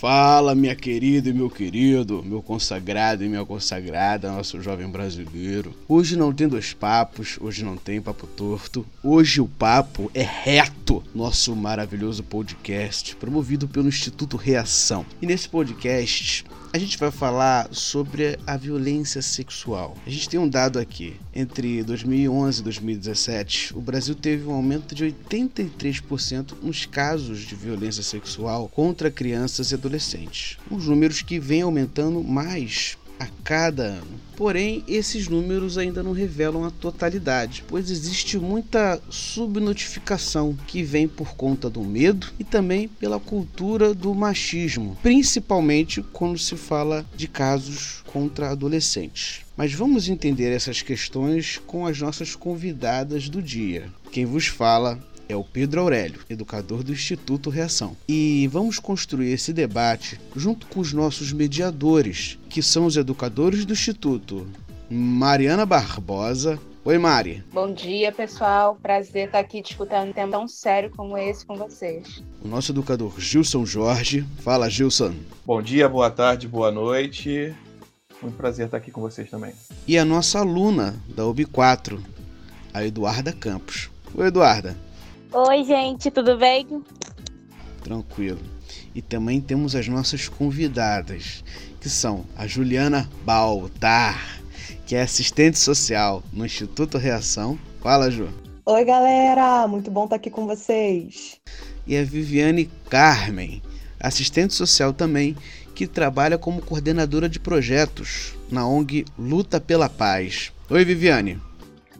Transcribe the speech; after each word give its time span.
Fala, 0.00 0.54
minha 0.54 0.76
querida 0.76 1.28
e 1.28 1.32
meu 1.32 1.50
querido, 1.50 2.22
meu 2.24 2.40
consagrado 2.40 3.24
e 3.24 3.28
minha 3.28 3.44
consagrada, 3.44 4.30
nosso 4.30 4.62
jovem 4.62 4.88
brasileiro. 4.88 5.74
Hoje 5.88 6.16
não 6.16 6.32
tem 6.32 6.46
dois 6.46 6.72
papos, 6.72 7.36
hoje 7.40 7.64
não 7.64 7.76
tem 7.76 8.00
papo 8.00 8.24
torto, 8.28 8.86
hoje 9.02 9.40
o 9.40 9.48
papo 9.48 10.08
é 10.14 10.22
reto. 10.22 11.02
Nosso 11.12 11.56
maravilhoso 11.56 12.22
podcast, 12.22 13.16
promovido 13.16 13.66
pelo 13.66 13.88
Instituto 13.88 14.36
Reação. 14.36 15.04
E 15.20 15.26
nesse 15.26 15.48
podcast 15.48 16.44
a 16.72 16.78
gente 16.78 16.98
vai 16.98 17.10
falar 17.10 17.68
sobre 17.72 18.38
a 18.46 18.56
violência 18.56 19.22
sexual. 19.22 19.96
A 20.06 20.10
gente 20.10 20.28
tem 20.28 20.38
um 20.38 20.48
dado 20.48 20.78
aqui. 20.78 21.16
Entre 21.34 21.82
2011 21.82 22.60
e 22.60 22.64
2017, 22.64 23.76
o 23.76 23.80
Brasil 23.80 24.14
teve 24.14 24.46
um 24.46 24.52
aumento 24.52 24.94
de 24.94 25.04
83% 25.04 26.54
nos 26.62 26.84
casos 26.84 27.40
de 27.40 27.54
violência 27.54 28.02
sexual 28.02 28.68
contra 28.68 29.10
crianças 29.10 29.70
e 29.70 29.74
adolescentes. 29.74 30.58
Os 30.70 30.86
números 30.86 31.22
que 31.22 31.40
vêm 31.40 31.62
aumentando 31.62 32.22
mais 32.22 32.98
a 33.18 33.26
cada 33.42 33.84
ano. 33.84 34.18
Porém, 34.36 34.84
esses 34.86 35.26
números 35.26 35.76
ainda 35.76 36.00
não 36.00 36.12
revelam 36.12 36.64
a 36.64 36.70
totalidade, 36.70 37.64
pois 37.66 37.90
existe 37.90 38.38
muita 38.38 39.00
subnotificação 39.10 40.56
que 40.66 40.82
vem 40.84 41.08
por 41.08 41.34
conta 41.34 41.68
do 41.68 41.82
medo 41.82 42.28
e 42.38 42.44
também 42.44 42.86
pela 42.86 43.18
cultura 43.18 43.92
do 43.92 44.14
machismo, 44.14 44.96
principalmente 45.02 46.02
quando 46.12 46.38
se 46.38 46.56
fala 46.56 47.04
de 47.16 47.26
casos 47.26 48.04
contra 48.06 48.50
adolescentes. 48.50 49.40
Mas 49.56 49.74
vamos 49.74 50.08
entender 50.08 50.52
essas 50.52 50.82
questões 50.82 51.60
com 51.66 51.84
as 51.84 51.98
nossas 51.98 52.36
convidadas 52.36 53.28
do 53.28 53.42
dia. 53.42 53.88
Quem 54.12 54.24
vos 54.24 54.46
fala 54.46 55.00
é 55.28 55.36
o 55.36 55.44
Pedro 55.44 55.82
Aurélio, 55.82 56.20
educador 56.30 56.82
do 56.82 56.92
Instituto 56.92 57.50
Reação. 57.50 57.96
E 58.08 58.48
vamos 58.50 58.78
construir 58.78 59.32
esse 59.32 59.52
debate 59.52 60.18
junto 60.34 60.66
com 60.66 60.80
os 60.80 60.92
nossos 60.92 61.32
mediadores, 61.32 62.38
que 62.48 62.62
são 62.62 62.86
os 62.86 62.96
educadores 62.96 63.64
do 63.64 63.74
Instituto. 63.74 64.46
Mariana 64.90 65.66
Barbosa. 65.66 66.58
Oi, 66.84 66.96
Mari. 66.96 67.44
Bom 67.52 67.70
dia, 67.74 68.10
pessoal. 68.10 68.78
Prazer 68.80 69.26
estar 69.26 69.40
aqui 69.40 69.60
disputando 69.60 70.08
um 70.08 70.12
tema 70.12 70.32
tão 70.32 70.48
sério 70.48 70.90
como 70.96 71.18
esse 71.18 71.44
com 71.44 71.56
vocês. 71.56 72.22
O 72.42 72.48
nosso 72.48 72.72
educador 72.72 73.12
Gilson 73.20 73.66
Jorge. 73.66 74.26
Fala, 74.38 74.70
Gilson. 74.70 75.12
Bom 75.44 75.60
dia, 75.60 75.86
boa 75.86 76.10
tarde, 76.10 76.48
boa 76.48 76.70
noite. 76.70 77.54
Muito 78.22 78.36
prazer 78.36 78.64
estar 78.64 78.78
aqui 78.78 78.90
com 78.90 79.02
vocês 79.02 79.28
também. 79.28 79.52
E 79.86 79.98
a 79.98 80.04
nossa 80.04 80.38
aluna 80.38 80.96
da 81.14 81.24
UB4, 81.24 82.00
a 82.72 82.84
Eduarda 82.84 83.32
Campos. 83.32 83.90
Oi, 84.14 84.28
Eduarda. 84.28 84.87
Oi, 85.30 85.62
gente, 85.62 86.10
tudo 86.10 86.38
bem? 86.38 86.82
Tranquilo. 87.82 88.40
E 88.94 89.02
também 89.02 89.42
temos 89.42 89.74
as 89.74 89.86
nossas 89.86 90.26
convidadas, 90.26 91.44
que 91.78 91.88
são 91.90 92.24
a 92.34 92.46
Juliana 92.46 93.08
Baltar, 93.24 94.40
que 94.86 94.96
é 94.96 95.02
assistente 95.02 95.58
social 95.58 96.22
no 96.32 96.46
Instituto 96.46 96.96
Reação. 96.96 97.58
Fala, 97.82 98.10
Ju. 98.10 98.28
Oi, 98.64 98.84
galera, 98.86 99.68
muito 99.68 99.90
bom 99.90 100.04
estar 100.04 100.16
aqui 100.16 100.30
com 100.30 100.46
vocês. 100.46 101.38
E 101.86 101.94
a 101.94 102.02
Viviane 102.04 102.70
Carmen, 102.88 103.62
assistente 104.00 104.54
social 104.54 104.94
também, 104.94 105.36
que 105.74 105.86
trabalha 105.86 106.38
como 106.38 106.62
coordenadora 106.62 107.28
de 107.28 107.38
projetos 107.38 108.34
na 108.50 108.66
ONG 108.66 109.04
Luta 109.18 109.60
pela 109.60 109.90
Paz. 109.90 110.52
Oi, 110.70 110.84
Viviane. 110.86 111.38